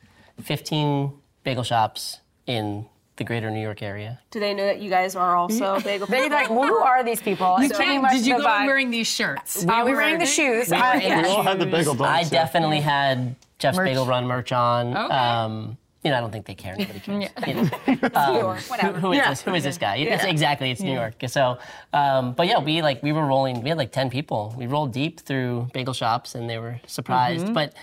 15 0.42 1.14
bagel 1.44 1.64
shops 1.64 2.20
in 2.46 2.88
the 3.18 3.24
greater 3.24 3.52
New 3.52 3.60
York 3.62 3.82
area. 3.82 4.20
do 4.32 4.40
they 4.40 4.54
know 4.54 4.66
that 4.66 4.80
you 4.80 4.90
guys 4.90 5.16
are 5.16 5.36
also 5.36 5.80
bagel? 5.84 6.08
They'd 6.08 6.30
be 6.30 6.34
like, 6.34 6.50
well, 6.50 6.68
who 6.68 6.78
are 6.78 7.04
these 7.04 7.22
people? 7.22 7.58
It's 7.60 7.76
pretty 7.76 7.98
much 7.98 8.14
Did 8.14 8.26
you 8.28 8.38
the 8.38 8.42
go 8.44 8.48
vibe. 8.48 8.66
wearing 8.66 8.90
these 8.92 9.08
shirts? 9.08 9.66
Uh, 9.66 9.84
we 9.86 9.92
were 9.92 9.98
wearing 9.98 10.20
the 10.20 10.26
shoes. 10.26 10.72
Uh, 10.72 10.76
yeah. 11.02 11.22
We 11.22 11.28
all 11.28 11.44
had 11.44 11.60
the 11.60 11.66
bagel 11.66 11.94
donuts. 11.96 12.18
I 12.18 12.22
yeah. 12.22 12.30
definitely 12.30 12.80
had 12.80 13.36
Jeff's 13.60 13.78
Merch. 13.78 13.88
Bagel 13.88 14.06
Run 14.06 14.26
merch 14.28 14.52
on. 14.52 14.96
Okay. 14.96 15.14
Um, 15.16 15.78
you 16.04 16.12
know, 16.12 16.18
I 16.18 16.22
don't 16.22 16.32
think 16.32 16.46
they 16.46 16.56
care. 16.56 16.76
Nobody 16.78 17.00
cares. 17.00 17.30
You 17.46 17.96
know. 18.10 18.10
Um, 18.14 18.56
who, 18.58 18.94
who 18.94 19.12
is 19.14 19.28
this? 19.28 19.42
Who 19.42 19.54
is 19.56 19.64
this 19.64 19.78
guy? 19.78 19.98
It's, 19.98 20.24
exactly, 20.24 20.72
it's 20.72 20.80
New 20.80 20.94
York. 20.94 21.16
So, 21.28 21.58
um, 21.92 22.34
but 22.34 22.48
yeah, 22.48 22.60
we 22.60 22.82
like 22.82 23.04
we 23.04 23.12
were 23.12 23.26
rolling. 23.26 23.62
We 23.62 23.70
had 23.70 23.78
like 23.78 23.92
ten 23.92 24.10
people. 24.10 24.54
We 24.58 24.68
rolled 24.68 24.94
deep 24.94 25.20
through 25.20 25.70
bagel 25.74 25.94
shops, 25.94 26.36
and 26.36 26.50
they 26.50 26.60
were 26.60 26.80
surprised. 26.86 27.46
Mm-hmm. 27.46 27.54
But 27.54 27.74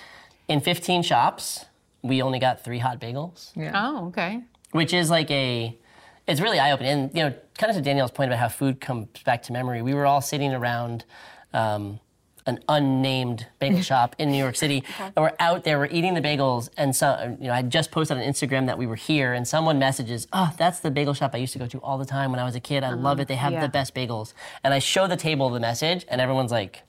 in 0.49 0.61
15 0.61 1.03
shops, 1.03 1.67
we 2.03 2.23
only 2.23 2.39
got 2.39 2.63
three 2.63 2.79
hot 2.79 3.01
bagels, 3.01 3.51
Yeah. 3.57 3.73
Oh, 3.75 4.07
okay. 4.09 4.43
Which 4.75 4.93
is 4.93 5.09
like 5.09 5.31
a. 5.31 5.79
It's 6.27 6.41
really 6.41 6.59
eye 6.59 6.73
opening. 6.73 6.93
And 6.93 7.15
you 7.15 7.23
know, 7.23 7.35
kind 7.59 7.71
of 7.71 7.77
to 7.77 7.83
Danielle's 7.83 8.11
point 8.11 8.31
about 8.31 8.41
how 8.41 8.49
food 8.49 8.81
comes 8.81 9.07
back 9.25 9.43
to 9.45 9.53
memory. 9.53 9.83
We 9.83 9.95
were 9.95 10.05
all 10.05 10.21
sitting 10.21 10.53
around. 10.53 11.05
Um, 11.53 12.01
an 12.47 12.59
unnamed 12.69 13.47
bagel 13.59 13.81
shop 13.91 14.15
in 14.19 14.31
New 14.31 14.37
York 14.37 14.55
City. 14.55 14.85
And 14.99 15.17
we're 15.17 15.33
out 15.39 15.65
there, 15.65 15.79
we're 15.79 15.87
eating 15.87 16.13
the 16.13 16.21
bagels, 16.21 16.69
and 16.77 16.95
so 16.95 17.39
you 17.41 17.47
know, 17.47 17.55
I 17.55 17.63
just 17.63 17.91
posted 17.91 18.19
on 18.19 18.23
Instagram 18.23 18.67
that 18.67 18.77
we 18.77 18.87
were 18.87 18.97
here, 18.97 19.33
and 19.33 19.49
someone 19.49 19.79
messages, 19.79 20.27
"Oh, 20.33 20.51
that's 20.59 20.81
the 20.81 20.91
bagel 20.91 21.15
shop 21.15 21.31
I 21.35 21.39
used 21.39 21.55
to 21.55 21.59
go 21.59 21.67
to 21.67 21.79
all 21.79 21.97
the 21.97 22.05
time 22.05 22.31
when 22.31 22.41
I 22.41 22.45
was 22.45 22.55
a 22.55 22.61
kid. 22.61 22.85
I 22.85 22.91
love 22.93 23.19
it. 23.21 23.29
They 23.29 23.37
have 23.37 23.53
yeah. 23.53 23.61
the 23.61 23.69
best 23.69 23.95
bagels." 23.95 24.35
And 24.63 24.75
I 24.75 24.79
show 24.79 25.07
the 25.07 25.17
table 25.17 25.49
the 25.49 25.61
message, 25.61 26.05
and 26.09 26.21
everyone's 26.21 26.53
like. 26.53 26.83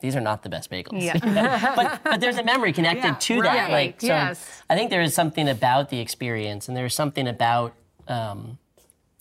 These 0.00 0.16
are 0.16 0.20
not 0.20 0.42
the 0.42 0.48
best 0.48 0.70
bagels. 0.70 1.02
Yeah. 1.02 1.74
but, 1.76 2.00
but 2.04 2.20
there's 2.20 2.38
a 2.38 2.44
memory 2.44 2.72
connected 2.72 3.08
Yeah, 3.08 3.14
to 3.14 3.42
that. 3.42 3.70
Like, 3.70 4.00
so 4.00 4.06
yes. 4.08 4.62
I 4.68 4.74
think 4.76 4.90
there 4.90 5.02
is 5.02 5.14
something 5.14 5.48
about 5.48 5.90
the 5.90 6.00
experience, 6.00 6.68
and 6.68 6.76
there's 6.76 6.94
something 6.94 7.28
about, 7.28 7.74
um, 8.08 8.58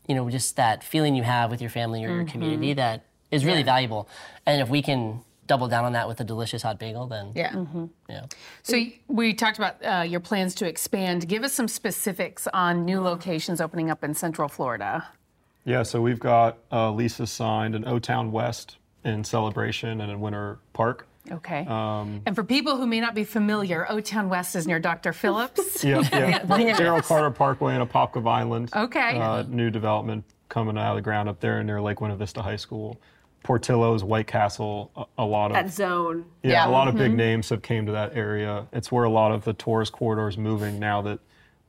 you 0.08 0.16
know, 0.16 0.30
just 0.30 0.56
that 0.56 0.84
feeling 0.84 1.16
you 1.16 1.24
have 1.24 1.52
with 1.52 1.62
your 1.62 1.70
family 1.70 2.04
or 2.04 2.10
your 2.10 2.18
Mm-hmm. 2.24 2.32
community 2.32 2.74
that 2.74 3.06
is 3.32 3.46
really 3.46 3.64
valuable. 3.64 4.08
And 4.46 4.62
if 4.62 4.70
we 4.70 4.82
can 4.82 5.22
double 5.46 5.68
down 5.68 5.84
on 5.86 5.94
that 5.94 6.08
with 6.08 6.20
a 6.20 6.24
delicious 6.24 6.62
hot 6.62 6.80
bagel, 6.80 7.08
then 7.08 7.32
Yeah. 7.36 7.66
yeah. 8.08 8.26
So 8.64 8.78
we 9.08 9.34
talked 9.34 9.58
about 9.58 9.84
uh, 9.84 10.02
your 10.04 10.20
plans 10.20 10.54
to 10.56 10.68
expand. 10.68 11.28
Give 11.28 11.44
us 11.44 11.54
some 11.54 11.68
specifics 11.68 12.48
on 12.54 12.86
new 12.86 13.02
locations 13.02 13.60
opening 13.62 13.90
up 13.90 14.04
in 14.04 14.14
Central 14.14 14.48
Florida. 14.48 15.08
Yeah, 15.66 15.84
so 15.84 16.02
we've 16.02 16.20
got 16.20 16.58
uh, 16.72 16.92
leases 16.92 17.30
signed 17.32 17.76
in 17.76 17.88
O 17.88 18.00
Town 18.00 18.32
West 18.32 18.78
in 19.04 19.24
Celebration 19.24 20.02
and 20.02 20.12
in 20.12 20.20
Winter 20.20 20.60
Park. 20.74 21.08
Okay. 21.32 21.66
Um, 21.68 22.22
and 22.26 22.36
for 22.36 22.44
people 22.44 22.78
who 22.78 22.88
may 22.88 23.00
not 23.00 23.14
be 23.14 23.24
familiar, 23.24 23.86
O 23.90 24.00
Town 24.00 24.30
West 24.30 24.56
is 24.56 24.66
near 24.66 24.80
Dr. 24.80 25.14
Phillips. 25.14 25.84
Yeah, 25.84 26.02
yeah. 26.12 26.40
Daryl 26.46 27.04
Carter 27.04 27.32
Parkway 27.32 27.76
in 27.76 27.86
Apopka 27.86 28.22
Vineland. 28.22 28.70
Okay. 28.76 29.18
Uh, 29.18 29.44
new 29.44 29.70
development 29.70 30.24
coming 30.50 30.78
out 30.78 30.92
of 30.92 30.96
the 30.96 31.02
ground 31.02 31.30
up 31.30 31.40
there 31.40 31.64
near 31.64 31.82
Lake 31.82 32.00
Buena 32.00 32.16
Vista 32.16 32.42
High 32.42 32.56
School. 32.56 33.00
Portillo's, 33.44 34.04
White 34.04 34.28
Castle, 34.28 34.92
a, 34.98 35.06
a 35.20 35.26
lot 35.26 35.52
of 35.52 35.54
that 35.54 35.72
zone. 35.72 36.26
yeah, 36.44 36.52
Yeah. 36.52 36.68
a 36.68 36.72
lot 36.72 36.88
of 36.90 36.96
big 36.96 37.14
names 37.14 37.50
have 37.50 37.62
came 37.62 37.86
to 37.86 37.92
that 37.94 38.16
area. 38.16 38.68
It's 38.74 38.92
where 38.92 39.06
a 39.06 39.10
lot 39.10 39.32
of 39.32 39.46
the 39.46 39.54
tourist 39.54 39.94
corridor 39.94 40.28
is 40.28 40.38
moving 40.38 40.78
now 40.80 41.02
that 41.04 41.20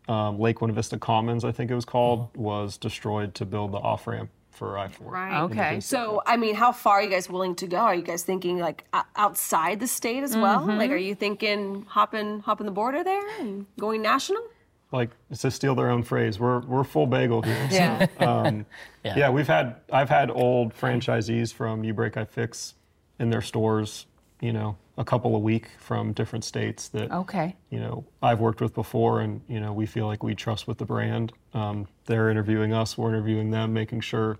um, 0.08 0.40
Lake 0.40 0.58
Buena 0.58 0.72
Vista 0.74 0.98
Commons, 0.98 1.44
I 1.44 1.52
think 1.52 1.70
it 1.70 1.74
was 1.76 1.84
called, 1.84 2.36
was 2.36 2.76
destroyed 2.76 3.34
to 3.36 3.44
build 3.44 3.70
the 3.72 3.78
off 3.78 4.06
ramp 4.08 4.30
for 4.60 4.76
I 4.78 4.88
four. 4.88 5.10
Right. 5.10 5.40
Okay. 5.44 5.80
So, 5.80 6.22
I 6.26 6.36
mean, 6.36 6.54
how 6.54 6.70
far 6.70 6.96
are 6.98 7.02
you 7.02 7.08
guys 7.08 7.30
willing 7.30 7.54
to 7.56 7.66
go? 7.66 7.78
Are 7.78 7.94
you 7.94 8.02
guys 8.02 8.22
thinking 8.22 8.58
like 8.58 8.84
outside 9.16 9.80
the 9.80 9.86
state 9.86 10.22
as 10.22 10.36
well? 10.36 10.66
Like, 10.66 10.90
are 10.90 10.96
you 10.96 11.14
thinking 11.14 11.86
hopping 11.88 12.40
hopping 12.40 12.66
the 12.66 12.72
border 12.72 13.02
there 13.02 13.26
and 13.40 13.64
going 13.78 14.02
national? 14.02 14.42
Like 14.92 15.10
to 15.38 15.50
steal 15.50 15.74
their 15.74 15.90
own 15.90 16.02
phrase, 16.02 16.38
we're 16.38 16.60
we're 16.60 16.84
full 16.84 17.06
bagel 17.06 17.40
here. 17.40 17.70
So, 17.70 17.76
Yeah. 17.76 18.06
um, 18.20 18.66
yeah. 19.02 19.30
we've 19.30 19.48
had 19.48 19.76
I've 19.90 20.10
had 20.10 20.30
old 20.30 20.74
franchisees 20.74 21.54
from 21.54 21.82
uBreakiFix 21.82 22.74
in 23.18 23.30
their 23.30 23.42
stores, 23.42 24.06
you 24.40 24.52
know, 24.52 24.76
a 24.98 25.04
couple 25.04 25.34
a 25.36 25.38
week 25.38 25.68
from 25.78 26.12
different 26.12 26.44
states 26.44 26.88
that 26.88 27.10
Okay. 27.10 27.56
you 27.70 27.80
know 27.80 28.04
I've 28.22 28.40
worked 28.40 28.60
with 28.60 28.74
before, 28.74 29.20
and 29.20 29.40
you 29.48 29.60
know 29.60 29.72
we 29.72 29.86
feel 29.86 30.06
like 30.06 30.22
we 30.22 30.34
trust 30.34 30.66
with 30.68 30.78
the 30.78 30.84
brand. 30.84 31.32
Um, 31.54 31.86
they're 32.06 32.30
interviewing 32.30 32.72
us, 32.72 32.96
we're 32.98 33.08
interviewing 33.10 33.50
them, 33.50 33.72
making 33.72 34.00
sure 34.00 34.38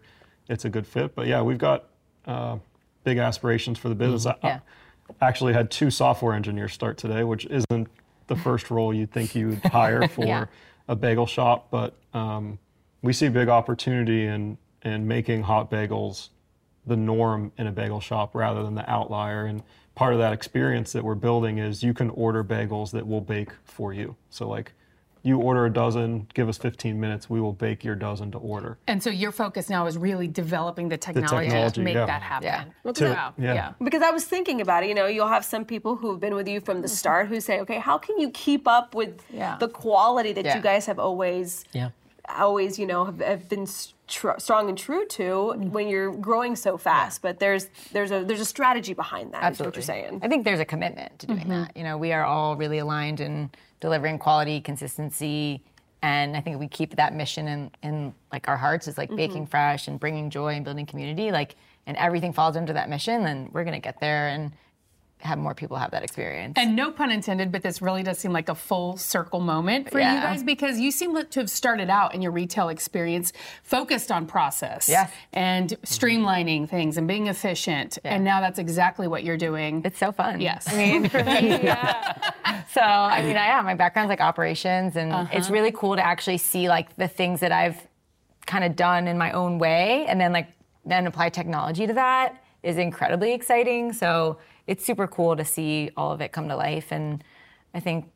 it's 0.49 0.65
a 0.65 0.71
good 0.71 0.87
fit. 0.87 1.15
But 1.15 1.27
yeah, 1.27 1.43
we've 1.43 1.59
got 1.59 1.85
uh, 2.27 2.59
big 3.05 3.19
aspirations 3.19 3.79
for 3.79 3.89
the 3.89 3.95
business. 3.95 4.27
I- 4.27 4.37
Yeah. 4.43 4.61
I 5.21 5.27
actually 5.27 5.55
had 5.55 5.71
two 5.73 5.91
software 5.91 6.35
engineers 6.35 6.73
start 6.73 6.97
today, 6.97 7.25
which 7.25 7.45
isn't 7.47 7.89
the 8.29 8.37
first 8.37 8.71
role 8.71 8.95
you'd 8.95 9.11
think 9.11 9.35
you'd 9.35 9.59
hire 9.65 10.07
for 10.17 10.25
Yeah. 10.25 10.45
a 10.87 10.95
bagel 10.95 11.27
shop, 11.27 11.69
but 11.73 11.97
um, 12.15 12.59
we 13.03 13.13
see 13.13 13.29
big 13.29 13.49
opportunity 13.49 14.27
in 14.27 14.57
in 14.83 15.07
making 15.09 15.43
hot 15.43 15.71
bagels 15.71 16.29
the 16.87 16.97
norm 16.97 17.53
in 17.59 17.67
a 17.67 17.73
bagel 17.73 18.01
shop 18.01 18.35
rather 18.35 18.63
than 18.63 18.75
the 18.75 18.89
outlier. 18.91 19.47
And 19.47 19.63
part 19.95 20.13
of 20.13 20.19
that 20.19 20.33
experience 20.33 20.93
that 20.93 21.05
we're 21.05 21.15
building 21.15 21.59
is 21.59 21.83
you 21.83 21.95
can 21.95 22.11
order 22.11 22.43
bagels 22.43 22.91
that 22.93 23.07
we'll 23.07 23.21
bake 23.21 23.51
for 23.65 23.93
you. 23.93 24.17
So 24.31 24.49
like 24.49 24.73
you 25.23 25.39
order 25.39 25.67
a 25.67 25.71
dozen, 25.71 26.27
give 26.33 26.49
us 26.49 26.57
15 26.57 26.99
minutes, 26.99 27.29
we 27.29 27.41
will 27.41 27.53
bake 27.53 27.85
your 27.85 27.95
dozen 27.95 28.31
to 28.33 28.39
order. 28.39 28.79
And 28.87 29.03
so 29.03 29.11
your 29.11 29.33
focus 29.33 29.69
now 29.69 29.87
is 29.87 29.99
really 29.99 30.27
developing 30.27 30.89
the 30.89 30.97
technology, 30.97 31.49
technology, 31.49 31.75
to 31.75 31.81
make 31.83 31.95
yeah. 31.95 32.07
that 32.07 32.23
happen. 32.23 32.73
Yeah. 32.85 32.93
To- 32.93 33.11
Wow. 33.11 33.35
yeah. 33.37 33.55
yeah. 33.55 33.73
Because 33.83 34.03
I 34.03 34.11
was 34.11 34.25
thinking 34.25 34.63
about 34.63 34.83
it, 34.83 34.89
you 34.89 34.95
know, 34.95 35.07
you'll 35.07 35.29
have 35.29 35.45
some 35.45 35.65
people 35.65 35.97
who've 35.97 36.19
been 36.19 36.35
with 36.35 36.49
you 36.49 36.61
from 36.61 36.81
the 36.81 36.89
mm-hmm. 36.89 36.95
start 36.95 37.29
who 37.29 37.41
say, 37.41 37.61
okay, 37.61 37.79
how 37.79 37.99
can 37.99 38.19
you 38.19 38.31
keep 38.31 38.67
up 38.67 38.95
with 38.95 39.23
Yeah. 39.31 39.59
the 39.59 39.69
quality 39.69 40.33
that 40.33 40.45
Yeah. 40.45 40.57
you 40.57 40.63
guys 40.63 40.87
have 40.87 40.99
always, 40.99 41.65
Yeah. 41.73 41.91
always, 42.39 42.79
you 42.79 42.87
know, 42.87 43.05
have, 43.05 43.21
have 43.21 43.49
been 43.51 43.67
str- 44.11 44.39
strong 44.39 44.69
and 44.69 44.77
true 44.77 45.07
to 45.07 45.23
mm-hmm. 45.23 45.71
when 45.71 45.89
you're 45.89 46.13
growing 46.13 46.57
so 46.57 46.77
fast? 46.77 47.23
But 47.23 47.39
there's 47.39 47.69
there's 47.93 48.11
a 48.11 48.25
there's 48.25 48.41
a 48.41 48.45
strategy 48.45 48.95
behind 48.95 49.33
that. 49.33 49.53
Is 49.53 49.61
what 49.61 49.75
you're 49.75 49.83
saying. 49.83 50.21
I 50.23 50.29
think 50.29 50.45
there's 50.45 50.61
a 50.61 50.65
commitment 50.65 51.19
to 51.21 51.27
doing 51.27 51.41
mm-hmm. 51.41 51.51
that. 51.51 51.77
You 51.77 51.85
know, 51.85 51.97
we 51.99 52.13
are 52.13 52.25
all 52.25 52.57
really 52.57 52.79
aligned 52.79 53.21
in 53.21 53.51
delivering 53.81 54.19
quality, 54.19 54.61
consistency, 54.61 55.63
And 56.03 56.37
I 56.37 56.41
think 56.41 56.59
we 56.59 56.69
keep 56.69 56.97
that 56.97 57.15
mission 57.15 57.49
in, 57.49 57.71
in 57.83 58.15
like 58.33 58.49
our 58.49 58.57
hearts 58.57 58.89
is 58.89 58.97
like 58.97 59.15
baking 59.15 59.43
mm-hmm. 59.43 59.51
fresh 59.51 59.89
and 59.89 60.01
bringing 60.01 60.31
joy 60.31 60.55
and 60.55 60.65
building 60.65 60.87
community, 60.87 61.31
like, 61.31 61.57
and 61.87 61.97
everything 61.97 62.33
falls 62.33 62.57
under 62.57 62.73
that 62.73 62.89
mission, 62.89 63.25
then 63.25 63.51
we're 63.53 63.65
gonna 63.65 63.81
get 63.81 64.01
there 64.01 64.29
and 64.29 64.53
have 65.21 65.39
more 65.39 65.55
people 65.55 65.77
have 65.77 65.91
that 65.91 66.03
experience. 66.03 66.55
And 66.57 66.75
no 66.75 66.91
pun 66.91 67.11
intended, 67.11 67.53
but 67.53 67.63
this 67.63 67.83
really 67.83 68.03
does 68.03 68.19
seem 68.19 68.33
like 68.33 68.49
a 68.49 68.55
full 68.55 68.97
circle 68.97 69.41
moment 69.41 69.91
for 69.91 69.99
you 69.99 70.05
guys 70.05 70.43
because 70.43 70.79
you 70.79 70.91
seem 70.91 71.15
to 71.25 71.41
have 71.41 71.51
started 71.51 71.91
out 71.91 72.15
in 72.15 72.23
your 72.23 72.33
retail 72.33 72.69
experience 72.69 73.33
focused 73.63 74.11
on 74.11 74.27
process 74.27 74.89
Yes. 74.89 75.11
and 75.33 75.71
streamlining 75.85 76.69
things 76.69 76.97
and 76.97 77.07
being 77.07 77.27
efficient. 77.27 77.99
And 78.05 78.25
now 78.25 78.41
that's 78.41 78.59
exactly 78.59 79.07
what 79.09 79.25
you're 79.25 79.37
doing. 79.37 79.83
It's 79.85 79.99
so 79.99 80.13
fun. 80.13 80.41
Yes. 80.41 80.67
I 80.69 80.77
mean, 80.77 81.09
for 81.09 81.23
me, 81.25 81.49
yeah. 81.63 82.33
So, 82.73 82.81
I 82.81 83.23
mean, 83.23 83.37
I 83.37 83.47
am. 83.47 83.65
My 83.65 83.75
background's 83.75 84.11
like 84.11 84.21
operations, 84.21 84.97
and 84.97 85.13
uh-huh. 85.13 85.37
it's 85.37 85.51
really 85.51 85.73
cool 85.73 85.97
to 85.97 86.05
actually 86.05 86.39
see 86.39 86.69
like 86.69 86.95
the 86.97 87.09
things 87.09 87.41
that 87.41 87.53
I've 87.53 87.87
kind 88.47 88.65
of 88.65 88.77
done 88.77 89.07
in 89.07 89.19
my 89.19 89.33
own 89.33 89.59
way, 89.59 90.07
and 90.07 90.21
then 90.21 90.33
like 90.33 90.49
then 90.85 91.07
apply 91.07 91.29
technology 91.29 91.87
to 91.87 91.93
that 91.95 92.43
is 92.63 92.77
incredibly 92.77 93.33
exciting. 93.33 93.93
So 93.93 94.39
it's 94.71 94.85
super 94.85 95.07
cool 95.07 95.37
to 95.37 95.45
see 95.45 95.91
all 95.97 96.13
of 96.13 96.21
it 96.21 96.33
come 96.33 96.49
to 96.49 96.57
life, 96.57 96.93
and 96.93 97.23
I 97.75 97.81
think. 97.81 98.07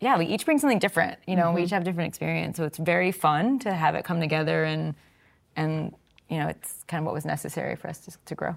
Yeah, 0.00 0.16
we 0.16 0.26
each 0.26 0.44
bring 0.44 0.60
something 0.60 0.78
different. 0.78 1.18
You 1.26 1.34
know, 1.34 1.50
we 1.50 1.56
mm-hmm. 1.56 1.64
each 1.64 1.70
have 1.72 1.82
different 1.82 2.06
experience, 2.06 2.56
so 2.56 2.62
it's 2.62 2.78
very 2.78 3.10
fun 3.10 3.58
to 3.60 3.74
have 3.74 3.96
it 3.96 4.04
come 4.04 4.20
together, 4.20 4.62
and 4.62 4.94
and 5.56 5.92
you 6.28 6.38
know, 6.38 6.46
it's 6.46 6.84
kind 6.86 7.00
of 7.00 7.04
what 7.04 7.14
was 7.14 7.24
necessary 7.24 7.74
for 7.74 7.88
us 7.88 7.98
to, 8.04 8.12
to 8.26 8.34
grow. 8.36 8.56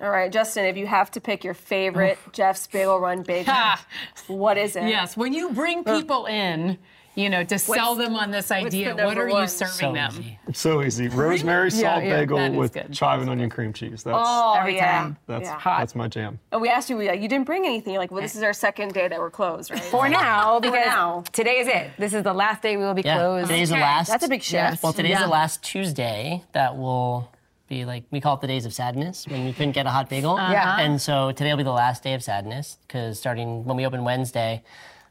All 0.00 0.10
right, 0.10 0.30
Justin, 0.32 0.64
if 0.64 0.76
you 0.76 0.86
have 0.86 1.10
to 1.12 1.20
pick 1.20 1.44
your 1.44 1.54
favorite 1.54 2.18
Jeff's 2.32 2.66
Bagel 2.66 2.98
Run 2.98 3.22
bagel, 3.22 3.54
what 4.26 4.58
is 4.58 4.74
it? 4.76 4.84
Yes, 4.88 5.16
when 5.16 5.32
you 5.32 5.50
bring 5.52 5.84
people 5.84 6.26
in, 6.26 6.78
you 7.14 7.30
know, 7.30 7.44
to 7.44 7.60
sell 7.60 7.94
them 7.94 8.16
on 8.16 8.32
this 8.32 8.50
idea, 8.50 8.92
the 8.92 9.04
what 9.04 9.16
number 9.16 9.32
are 9.36 9.42
you 9.42 9.46
serving 9.46 9.72
So 9.74 9.92
them? 9.92 10.10
easy. 10.10 10.38
So 10.52 10.82
easy. 10.82 11.06
Rosemary 11.06 11.70
salt 11.70 12.02
yeah, 12.02 12.18
bagel 12.18 12.50
with 12.54 12.72
good. 12.72 12.92
chive 12.92 13.20
and 13.20 13.30
onion 13.30 13.48
cream 13.50 13.72
cheese. 13.72 14.02
That's 14.02 14.16
Oh, 14.20 14.54
Every 14.58 14.74
yeah. 14.74 14.92
time. 14.98 15.16
that's 15.28 15.44
yeah. 15.44 15.60
that's 15.64 15.94
my 15.94 16.08
jam. 16.08 16.40
And 16.50 16.60
we 16.60 16.68
asked 16.68 16.90
you, 16.90 16.96
we- 16.96 17.06
you 17.16 17.28
didn't 17.28 17.44
bring 17.46 17.64
anything. 17.64 17.92
You're 17.92 18.02
like, 18.02 18.10
well, 18.10 18.20
this 18.20 18.34
is 18.34 18.42
our 18.42 18.52
second 18.52 18.94
day 18.94 19.06
that 19.06 19.20
we're 19.20 19.30
closed, 19.30 19.70
right? 19.70 19.80
For 19.80 20.08
now, 20.08 20.58
because 20.58 20.86
now. 20.86 21.22
today 21.32 21.60
is 21.60 21.68
it. 21.68 21.92
This 21.98 22.14
is 22.14 22.24
the 22.24 22.34
last 22.34 22.62
day 22.62 22.76
we 22.76 22.82
will 22.82 22.94
be 22.94 23.02
Yeah, 23.02 23.18
closed. 23.18 23.46
today's 23.48 23.68
the 23.68 23.76
last. 23.76 24.08
That's 24.08 24.24
a 24.24 24.28
big 24.28 24.42
shift. 24.42 24.54
Yes. 24.54 24.82
Well, 24.82 24.92
today's 24.92 25.10
Yeah. 25.12 25.22
the 25.22 25.28
last 25.28 25.62
Tuesday 25.62 26.42
that 26.50 26.76
will 26.76 27.30
be 27.68 27.84
like 27.84 28.04
we 28.10 28.20
call 28.20 28.34
it 28.34 28.40
the 28.40 28.46
days 28.46 28.66
of 28.66 28.74
sadness 28.74 29.26
when 29.26 29.44
we 29.44 29.52
couldn't 29.52 29.72
get 29.72 29.86
a 29.86 29.90
hot 29.90 30.08
bagel. 30.10 30.36
Uh-huh. 30.36 30.52
Yeah. 30.52 30.78
And 30.80 31.00
so 31.00 31.32
today 31.32 31.50
will 31.50 31.56
be 31.58 31.62
the 31.64 31.70
last 31.72 32.02
day 32.02 32.14
of 32.14 32.22
sadness 32.22 32.78
because 32.86 33.18
starting 33.18 33.64
when 33.64 33.76
we 33.76 33.86
open 33.86 34.04
Wednesday, 34.04 34.62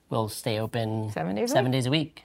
we'll 0.09 0.29
stay 0.29 0.59
open 0.59 1.11
Seven 1.11 1.35
days 1.35 1.51
a 1.51 1.53
seven 1.53 1.71
week? 1.71 1.77
days 1.77 1.85
a 1.87 1.91
week. 1.91 2.23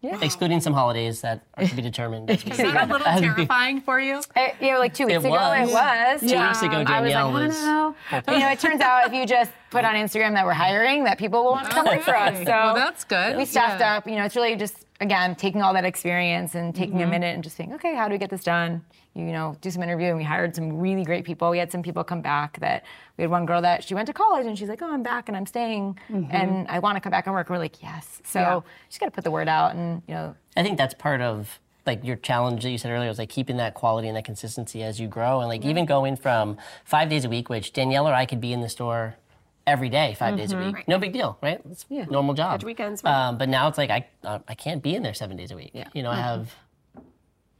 yeah, 0.00 0.18
Excluding 0.22 0.60
some 0.60 0.72
holidays 0.72 1.20
that 1.20 1.42
are 1.54 1.66
to 1.66 1.74
be 1.74 1.82
determined. 1.82 2.30
as 2.30 2.44
we 2.44 2.50
Is 2.52 2.56
that 2.58 2.88
a 2.88 2.92
little 2.92 3.04
terrifying 3.20 3.80
for 3.82 4.00
you? 4.00 4.22
You 4.60 4.72
know, 4.72 4.78
like 4.78 4.94
two 4.94 5.04
weeks 5.06 5.16
It 5.16 5.26
ago, 5.26 5.30
was. 5.30 5.68
it 5.70 5.72
was. 5.74 6.20
Two 6.20 6.38
weeks 6.40 6.62
ago, 6.62 6.72
I 6.76 6.78
was 6.80 6.88
Danielle 7.12 7.30
like, 7.30 7.48
was. 7.48 7.56
I 7.62 7.92
don't 8.12 8.26
know. 8.26 8.32
You 8.34 8.40
know, 8.40 8.50
it 8.50 8.60
turns 8.60 8.80
out 8.80 9.06
if 9.08 9.12
you 9.12 9.26
just 9.26 9.50
put 9.70 9.84
on 9.84 9.94
Instagram 9.96 10.32
that 10.34 10.46
we're 10.46 10.52
hiring, 10.54 11.04
that 11.04 11.18
people 11.18 11.44
will 11.44 11.50
want 11.52 11.66
to 11.68 11.72
come 11.74 11.84
work 11.84 12.02
for 12.02 12.16
us. 12.16 12.38
So 12.38 12.44
Well, 12.44 12.74
that's 12.74 13.04
good. 13.04 13.36
We 13.36 13.44
staffed 13.44 13.80
Yeah. 13.80 13.96
up. 13.96 14.06
You 14.06 14.16
know, 14.16 14.24
it's 14.24 14.34
really 14.36 14.56
just 14.56 14.86
again 15.00 15.34
taking 15.36 15.62
all 15.62 15.72
that 15.74 15.84
experience 15.84 16.54
and 16.54 16.74
taking 16.74 16.96
a 16.96 17.02
mm-hmm. 17.02 17.10
minute 17.10 17.34
and 17.34 17.44
just 17.44 17.56
saying, 17.56 17.72
okay, 17.74 17.94
how 17.94 18.08
do 18.08 18.12
we 18.12 18.18
get 18.18 18.30
this 18.30 18.42
done? 18.42 18.84
You 19.14 19.32
know, 19.32 19.56
do 19.60 19.70
some 19.70 19.82
interview, 19.82 20.08
and 20.08 20.16
we 20.16 20.24
hired 20.24 20.54
some 20.54 20.78
really 20.78 21.04
great 21.04 21.24
people. 21.24 21.50
We 21.50 21.58
had 21.58 21.72
some 21.72 21.82
people 21.82 22.04
come 22.04 22.20
back 22.20 22.60
that 22.60 22.84
we 23.16 23.22
had 23.22 23.30
one 23.30 23.46
girl 23.46 23.60
that 23.62 23.82
she 23.82 23.94
went 23.94 24.06
to 24.06 24.12
college 24.12 24.46
and 24.46 24.56
she's 24.56 24.68
like, 24.68 24.80
oh, 24.82 24.92
I'm 24.92 25.02
back 25.02 25.28
and 25.28 25.36
I'm 25.36 25.46
staying 25.46 25.98
mm-hmm. 26.08 26.30
and 26.30 26.68
I 26.68 26.78
want 26.78 26.96
to 26.96 27.00
come 27.00 27.10
back 27.10 27.26
and 27.26 27.34
work. 27.34 27.50
we're 27.50 27.58
like, 27.58 27.82
yes. 27.82 28.20
So 28.24 28.40
Yeah. 28.40 28.54
you 28.56 28.62
just 28.88 29.00
got 29.00 29.06
to 29.06 29.12
put 29.12 29.24
the 29.24 29.30
word 29.30 29.48
out 29.48 29.74
and 29.74 30.02
you 30.06 30.14
know. 30.14 30.36
I 30.56 30.62
think 30.62 30.78
that's 30.78 30.94
part 30.94 31.20
of 31.20 31.58
like 31.86 32.04
your 32.04 32.16
challenge 32.16 32.62
that 32.62 32.70
you 32.70 32.78
said 32.78 32.90
earlier 32.90 33.08
was 33.08 33.18
like 33.18 33.30
keeping 33.30 33.56
that 33.56 33.74
quality 33.74 34.08
and 34.08 34.16
that 34.16 34.24
consistency 34.24 34.82
as 34.82 35.00
you 35.00 35.08
grow 35.08 35.40
and 35.40 35.48
like 35.48 35.64
even 35.64 35.86
going 35.86 36.16
from 36.16 36.56
five 36.84 37.08
days 37.08 37.24
a 37.24 37.28
week, 37.28 37.48
which 37.48 37.72
Danielle 37.72 38.06
or 38.06 38.14
I 38.14 38.26
could 38.26 38.40
be 38.40 38.52
in 38.52 38.60
the 38.60 38.68
store 38.68 39.16
every 39.68 39.88
day, 39.88 40.14
5 40.18 40.36
days 40.36 40.52
a 40.52 40.58
week. 40.58 40.88
No 40.88 40.98
big 40.98 41.12
deal, 41.12 41.38
right? 41.42 41.60
It's 41.70 41.84
a 41.90 42.06
normal 42.06 42.34
job. 42.34 42.54
Edge 42.54 42.64
weekends, 42.64 43.04
right? 43.04 43.28
Um, 43.28 43.38
but 43.38 43.48
now 43.48 43.68
it's 43.68 43.78
like 43.78 43.90
I 43.90 44.06
uh, 44.24 44.38
I 44.48 44.54
can't 44.54 44.82
be 44.82 44.94
in 44.94 45.02
there 45.02 45.14
seven 45.14 45.36
days 45.36 45.50
a 45.50 45.56
week. 45.56 45.70
Yeah. 45.74 45.88
You 45.92 46.02
know, 46.02 46.10
I 46.10 46.16
have 46.16 46.54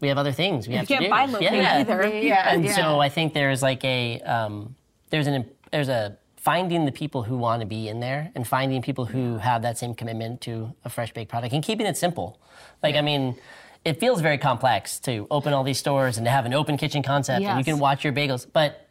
we 0.01 0.09
have 0.09 0.19
other 0.19 0.33
things 0.33 0.69
we 0.69 0.75
have 0.75 0.89
can't 0.89 1.01
to 1.01 1.07
do. 1.07 1.11
buy 1.11 1.27
locally 1.27 1.59
yeah. 1.59 1.79
either. 1.81 2.09
Yeah. 2.09 2.53
And 2.53 2.65
yeah. 2.65 2.75
so 2.75 3.01
I 3.01 3.09
think 3.09 3.35
there's 3.35 3.63
like 3.63 3.85
a 3.85 4.21
um, 4.23 4.75
there's 5.11 5.27
an 5.27 5.49
there's 5.71 5.89
a 5.89 6.17
finding 6.37 6.85
the 6.85 6.93
people 6.93 7.25
who 7.25 7.37
want 7.37 7.61
to 7.61 7.67
be 7.67 7.89
in 7.89 8.01
there 8.01 8.31
and 8.35 8.47
finding 8.47 8.81
people 8.81 9.05
who 9.05 9.39
have 9.39 9.63
that 9.63 9.77
same 9.77 9.95
commitment 9.95 10.41
to 10.41 10.73
a 10.85 10.89
fresh 10.89 11.13
baked 11.13 11.31
product 11.31 11.53
and 11.53 11.63
keeping 11.63 11.87
it 11.87 11.97
simple. 11.97 12.41
Like 12.83 12.95
I 12.95 13.01
mean, 13.03 13.37
it 13.85 14.01
feels 14.01 14.21
very 14.21 14.39
complex 14.39 14.99
to 15.01 15.27
open 15.31 15.53
all 15.53 15.65
these 15.65 15.79
stores 15.79 16.17
and 16.17 16.25
to 16.27 16.31
have 16.31 16.47
an 16.47 16.55
open 16.55 16.77
kitchen 16.77 17.03
concept 17.03 17.45
and 17.45 17.59
you 17.59 17.65
can 17.65 17.79
watch 17.79 18.05
your 18.05 18.13
bagels, 18.13 18.47
but 18.51 18.89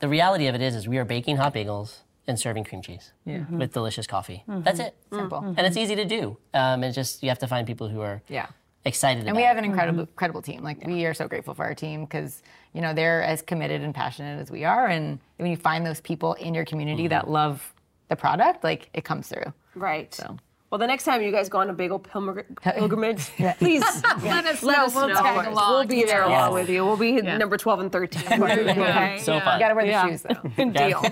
the 0.00 0.08
reality 0.08 0.46
of 0.46 0.54
it 0.54 0.62
is 0.62 0.74
is 0.74 0.88
we 0.88 0.98
are 0.98 1.04
baking 1.04 1.36
hot 1.36 1.54
bagels 1.54 1.98
and 2.28 2.38
serving 2.38 2.62
cream 2.64 2.82
cheese 2.82 3.12
mm-hmm. 3.26 3.58
with 3.58 3.72
delicious 3.72 4.06
coffee. 4.06 4.44
Mm-hmm. 4.48 4.62
That's 4.62 4.78
it. 4.78 4.94
Mm-hmm. 5.10 5.16
Simple. 5.16 5.54
And 5.56 5.60
it's 5.60 5.76
easy 5.76 5.96
to 5.96 6.04
do. 6.04 6.36
Um, 6.54 6.84
it's 6.84 6.94
just 6.94 7.22
you 7.22 7.30
have 7.30 7.38
to 7.40 7.48
find 7.48 7.66
people 7.66 7.88
who 7.88 8.00
are 8.02 8.22
Yeah. 8.28 8.46
excited 8.84 9.22
about. 9.22 9.30
And 9.30 9.30
about 9.30 9.36
we 9.38 9.44
it. 9.44 9.46
have 9.46 9.56
an 9.56 9.64
incredible, 9.64 10.00
incredible 10.02 10.42
team. 10.42 10.62
Like 10.62 10.86
we 10.86 11.06
are 11.06 11.14
so 11.14 11.26
grateful 11.26 11.54
for 11.54 11.64
our 11.64 11.74
team 11.74 12.04
because 12.04 12.42
you 12.74 12.80
know 12.82 12.92
they're 12.94 13.22
as 13.22 13.42
committed 13.42 13.80
and 13.82 13.94
passionate 13.94 14.40
as 14.40 14.50
we 14.50 14.64
are. 14.64 14.86
And 14.86 15.18
when 15.38 15.50
you 15.50 15.56
find 15.56 15.84
those 15.84 16.00
people 16.00 16.34
in 16.34 16.54
your 16.54 16.64
community 16.66 17.08
that 17.08 17.28
love 17.28 17.74
the 18.08 18.16
product, 18.16 18.62
like 18.62 18.90
it 18.92 19.04
comes 19.04 19.28
through. 19.28 19.52
Right. 19.74 20.14
So. 20.14 20.36
Well, 20.70 20.78
the 20.78 20.86
next 20.86 21.04
time 21.04 21.22
you 21.22 21.32
guys 21.32 21.48
go 21.48 21.58
on 21.58 21.70
a 21.70 21.72
bagel 21.72 21.98
pilgr- 21.98 22.44
pilgrimage, 22.60 23.20
please 23.58 23.80
Let 24.22 24.44
us 24.44 24.62
let 24.62 24.76
know. 24.78 24.84
us 24.84 24.94
We'll 24.94 25.08
know. 25.08 25.14
tag 25.14 25.46
along. 25.46 25.70
We'll 25.72 25.86
be 25.86 26.04
there 26.04 26.20
Yes. 26.20 26.28
along 26.28 26.52
with 26.52 26.68
you. 26.68 26.84
We'll 26.84 26.98
be 26.98 27.12
number 27.22 27.56
12 27.56 27.80
and 27.80 27.92
13. 27.92 28.42
okay? 28.42 29.18
so 29.18 29.40
fun. 29.40 29.54
You 29.58 29.64
got 29.64 29.68
to 29.68 29.74
wear 29.74 29.84
the 29.86 29.90
Yeah. 29.90 30.08
shoes 30.08 30.22
though. 30.22 30.70
Deal. 30.70 31.04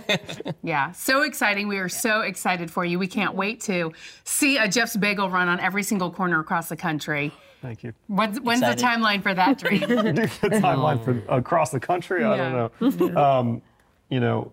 Yeah, 0.63 0.93
so 0.93 1.23
exciting. 1.23 1.69
We 1.69 1.79
are 1.79 1.89
so 1.89 2.21
excited 2.21 2.71
for 2.71 2.85
you. 2.85 2.99
We 2.99 3.07
can't 3.07 3.35
wait 3.35 3.63
to 3.63 3.93
see 4.25 4.59
a 4.59 4.69
Jeff's 4.69 4.97
Bagel 4.97 5.31
run 5.31 5.49
on 5.49 5.59
every 5.61 5.83
single 5.83 6.11
corner 6.11 6.39
across 6.41 6.69
the 6.69 6.77
country. 6.77 7.33
Thank 7.63 7.83
you. 7.83 7.95
When's, 8.09 8.39
when's 8.41 8.61
the 8.61 8.77
timeline 8.77 9.23
for 9.23 9.33
that 9.33 9.59
dream? 9.59 9.81
the 9.81 10.29
timeline 10.61 11.03
for 11.03 11.23
across 11.35 11.71
the 11.71 11.81
country. 11.81 12.25
I 12.25 12.37
don't 12.37 13.11
know. 13.15 13.21
Um, 13.23 13.63
you 14.11 14.21
know, 14.21 14.53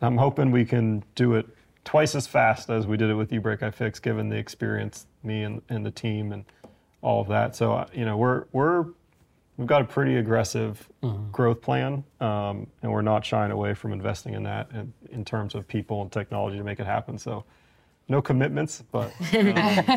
I'm 0.00 0.16
hoping 0.16 0.50
we 0.50 0.64
can 0.64 1.04
do 1.14 1.34
it 1.34 1.46
twice 1.84 2.14
as 2.14 2.26
fast 2.26 2.70
as 2.70 2.86
we 2.86 2.96
did 2.96 3.10
it 3.10 3.14
with 3.14 3.30
uBreakiFix, 3.30 4.00
given 4.00 4.28
the 4.28 4.36
experience, 4.36 5.06
me 5.22 5.42
and, 5.42 5.62
and 5.68 5.84
the 5.84 5.90
team, 5.90 6.32
and 6.32 6.44
all 7.02 7.20
of 7.20 7.28
that. 7.28 7.54
So 7.54 7.72
uh, 7.72 7.86
you 7.92 8.04
know, 8.04 8.16
we're 8.16 8.44
we're 8.52 8.86
we've 9.56 9.68
got 9.68 9.82
a 9.82 9.84
pretty 9.84 10.16
aggressive 10.16 10.88
growth 11.32 11.60
plan, 11.60 12.04
um, 12.20 12.66
and 12.82 12.90
we're 12.90 13.02
not 13.02 13.24
shying 13.24 13.52
away 13.52 13.74
from 13.74 13.92
investing 13.92 14.34
in 14.34 14.42
that 14.44 14.70
in, 14.72 14.92
in 15.10 15.24
terms 15.24 15.54
of 15.54 15.68
people 15.68 16.02
and 16.02 16.10
technology 16.10 16.56
to 16.56 16.64
make 16.64 16.80
it 16.80 16.86
happen. 16.86 17.18
So. 17.18 17.44
No 18.06 18.20
commitments, 18.20 18.82
but 18.92 19.10
um, 19.34 19.88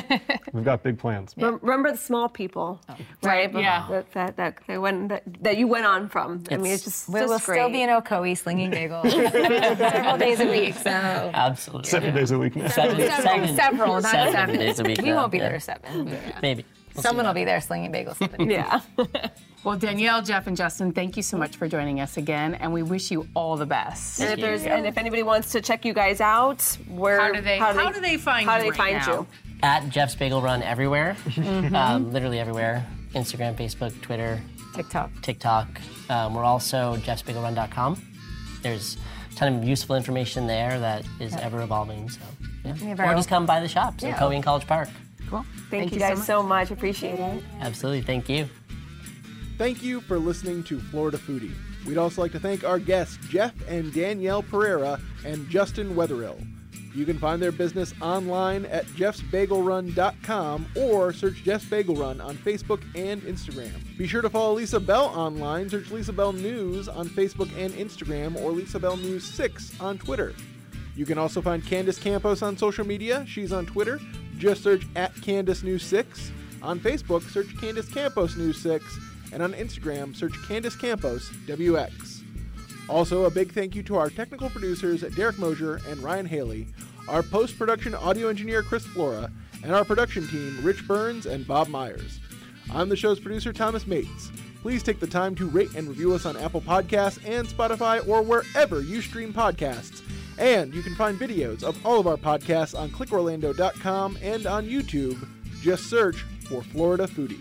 we've 0.54 0.64
got 0.64 0.82
big 0.82 0.98
plans. 0.98 1.34
Rem- 1.36 1.60
Remember 1.62 1.92
the 1.92 1.98
small 1.98 2.30
people, 2.30 2.80
right? 3.22 3.54
Right, 3.54 3.64
yeah. 3.64 3.86
That 3.90 4.12
that 4.14 4.38
that, 4.38 4.58
they 4.66 4.78
went, 4.78 5.10
that 5.10 5.24
that 5.44 5.58
you 5.58 5.68
went 5.68 5.86
on 5.86 6.08
from. 6.08 6.42
I 6.50 6.56
mean, 6.56 6.72
it's 6.72 6.84
It's- 6.88 7.06
just, 7.06 7.10
We 7.10 7.20
just 7.20 7.30
will 7.30 7.40
great. 7.40 7.58
still 7.58 7.70
be 7.70 7.82
in 7.82 7.90
Ocoee 7.90 8.38
slinging 8.38 8.72
bagels 8.72 9.12
several 9.78 10.18
days 10.18 10.40
a 10.40 10.48
week. 10.48 10.76
So 10.76 10.90
Absolutely. 10.90 11.90
Seven 11.90 12.16
days 12.16 12.32
a 12.32 12.40
week 12.40 12.56
now. 12.56 12.68
Seven, 12.70 12.98
several, 12.98 13.56
several, 13.56 13.94
not 14.02 14.12
seven 14.12 14.32
seven. 14.34 14.56
days 14.58 14.80
a 14.80 14.84
week. 14.84 15.02
We 15.02 15.12
won't 15.12 15.32
be 15.34 15.40
yeah. 15.40 15.50
there 15.50 15.60
seven. 15.60 16.08
yeah. 16.08 16.40
Maybe. 16.42 16.64
We'll 16.96 17.04
Someone 17.04 17.26
will 17.26 17.34
be 17.34 17.44
there 17.44 17.60
slinging 17.60 17.92
bagels. 17.92 18.16
Seven. 18.18 18.50
yeah. 18.50 18.80
well, 19.64 19.78
Danielle, 19.78 20.22
Jeff, 20.22 20.48
and 20.48 20.56
Justin, 20.56 20.92
thank 20.94 21.18
you 21.18 21.24
so 21.24 21.38
much 21.38 21.56
for 21.58 21.68
joining 21.68 22.00
us 22.00 22.16
again, 22.18 22.56
and 22.56 22.72
we 22.72 22.84
wish 22.84 23.12
you 23.12 23.28
all 23.34 23.58
the 23.58 23.66
best. 23.66 24.20
And 24.22 24.32
if 24.34 24.40
there's 24.40 24.64
and 24.64 24.86
if 24.86 24.98
anybody 24.98 25.24
wants 25.24 25.52
to 25.54 25.62
check 25.62 25.84
you 25.86 25.94
guys 25.94 26.22
out, 26.22 26.62
where 26.90 27.20
How 27.20 27.32
do 27.34 27.42
they- 27.42 27.58
how 27.58 27.92
do 27.92 28.00
they 28.00 28.18
find 28.18 28.48
how 28.48 28.58
you 28.58 28.64
do 28.64 28.64
they 28.66 28.70
right 28.72 28.78
find 28.78 28.98
now? 29.08 29.14
you? 29.22 29.28
At 29.64 29.90
Jeff's 29.90 30.16
Bagel 30.16 30.42
Run 30.42 30.62
everywhere, 30.64 31.16
Mm-hmm. 31.26 31.76
um, 31.76 32.14
literally 32.14 32.40
everywhere. 32.40 32.86
Instagram, 33.16 33.56
Facebook, 33.56 34.00
Twitter, 34.02 34.40
TikTok. 34.76 35.10
TikTok. 35.22 35.68
Um, 36.10 36.36
we're 36.36 36.44
also 36.44 36.96
jeffsbagelrun.com. 36.98 38.00
There's 38.62 38.98
a 39.32 39.36
ton 39.36 39.54
of 39.56 39.64
useful 39.64 39.96
information 39.96 40.46
there 40.46 40.80
that 40.80 41.04
is 41.20 41.36
ever 41.36 41.62
evolving. 41.62 42.10
So, 42.10 42.20
yeah. 42.64 42.94
Or 43.00 43.06
our 43.06 43.16
just 43.16 43.30
come 43.30 43.46
by 43.46 43.60
the 43.60 43.68
shops 43.68 44.04
in 44.04 44.10
Yeah. 44.10 44.20
Ocoee 44.20 44.36
and 44.36 44.44
College 44.44 44.68
Park. 44.68 44.90
Cool. 45.30 45.46
Thank, 45.70 45.92
you 45.92 46.00
guys 46.00 46.24
so 46.26 46.42
much. 46.44 46.70
Appreciate 46.72 47.20
it. 47.20 47.44
Absolutely. 47.60 48.02
Thank 48.02 48.30
you. 48.30 48.48
Thank 49.58 49.82
you 49.82 50.02
for 50.02 50.20
listening 50.20 50.64
to 50.66 50.80
Florida 50.80 51.18
Foodie. 51.18 51.54
We'd 51.86 51.98
also 51.98 52.22
like 52.22 52.32
to 52.34 52.40
thank 52.40 52.64
our 52.64 52.78
guests, 52.78 53.18
Jeff 53.28 53.54
and 53.68 53.92
Danielle 53.94 54.44
Perera 54.44 55.02
and 55.26 55.50
Justin 55.50 55.96
Wetherill. 55.96 56.38
You 56.94 57.06
can 57.06 57.18
find 57.18 57.42
their 57.42 57.52
business 57.52 57.94
online 58.02 58.66
at 58.66 58.86
jeffsbagelrun.com 58.88 60.68
or 60.76 61.14
search 61.14 61.44
Jeff's 61.44 61.66
Bagel 61.66 61.96
Run 61.96 62.20
on 62.22 62.36
Facebook 62.38 62.82
and 62.96 63.22
Instagram. 63.24 63.72
Be 63.98 64.08
sure 64.08 64.22
to 64.22 64.30
follow 64.30 64.54
Lisa 64.56 64.80
Bell 64.80 65.06
online. 65.06 65.70
Search 65.70 65.92
Lisa 65.92 66.14
Bell 66.14 66.34
News 66.34 66.88
on 66.88 67.08
Facebook 67.08 67.50
and 67.58 67.74
Instagram 67.74 68.36
or 68.42 68.52
Lisa 68.52 68.80
Bell 68.80 68.98
News 68.98 69.24
6 69.24 69.80
on 69.80 69.98
Twitter. 69.98 70.34
You 70.96 71.06
can 71.06 71.18
also 71.20 71.42
find 71.42 71.64
Candace 71.64 72.00
Campos 72.00 72.42
on 72.42 72.58
social 72.58 72.86
media. 72.86 73.24
She's 73.28 73.52
on 73.52 73.66
Twitter, 73.66 74.00
Just 74.38 74.64
search 74.64 74.88
at 74.96 75.14
Candace 75.22 75.64
News 75.64 75.84
6. 75.84 76.32
On 76.64 76.80
Facebook, 76.80 77.22
search 77.32 77.56
Candace 77.60 77.88
Campos 77.88 78.36
News 78.36 78.60
6. 78.62 78.84
And 79.34 79.44
on 79.44 79.54
Instagram, 79.54 80.16
search 80.16 80.34
Candace 80.48 80.76
Campos 80.76 81.30
WX. 81.46 82.24
Also, 82.90 83.26
a 83.26 83.30
big 83.30 83.52
thank 83.52 83.76
you 83.76 83.84
to 83.84 83.98
our 83.98 84.10
technical 84.10 84.50
producers 84.50 85.02
Derek 85.16 85.38
Mosier 85.38 85.82
and 85.88 86.00
Ryan 86.00 86.26
Haley, 86.26 86.68
our 87.10 87.22
post 87.22 87.58
production 87.58 87.94
audio 87.94 88.30
engineer 88.30 88.64
Chris 88.64 88.86
Flora, 88.86 89.32
and 89.64 89.74
our 89.74 89.84
production 89.84 90.28
team 90.28 90.60
Rich 90.64 90.88
Burns 90.88 91.26
and 91.26 91.46
Bob 91.46 91.68
Myers. 91.68 92.20
I'm 92.74 92.90
the 92.90 92.96
show's 92.96 93.20
producer 93.20 93.52
Thomas 93.52 93.88
Mates. 93.88 94.32
Please 94.62 94.84
take 94.84 95.00
the 95.00 95.08
time 95.08 95.36
to 95.36 95.48
rate 95.48 95.74
and 95.76 95.88
review 95.88 96.14
us 96.14 96.26
on 96.26 96.38
Apple 96.38 96.62
Podcasts 96.62 97.20
and 97.26 97.48
Spotify 97.48 98.06
or 98.08 98.22
wherever 98.22 98.82
you 98.82 99.02
stream 99.02 99.34
podcasts. 99.34 100.02
And 100.38 100.74
you 100.74 100.82
can 100.84 100.96
find 100.96 101.20
videos 101.20 101.64
of 101.64 101.84
all 101.86 102.00
of 102.00 102.08
our 102.08 102.18
podcasts 102.18 102.78
on 102.78 102.90
clickorlando.com 102.90 104.18
and 104.22 104.46
on 104.46 104.68
YouTube. 104.68 105.28
Just 105.62 105.90
search 105.90 106.18
for 106.48 106.62
Florida 106.62 107.08
Foodie. 107.08 107.40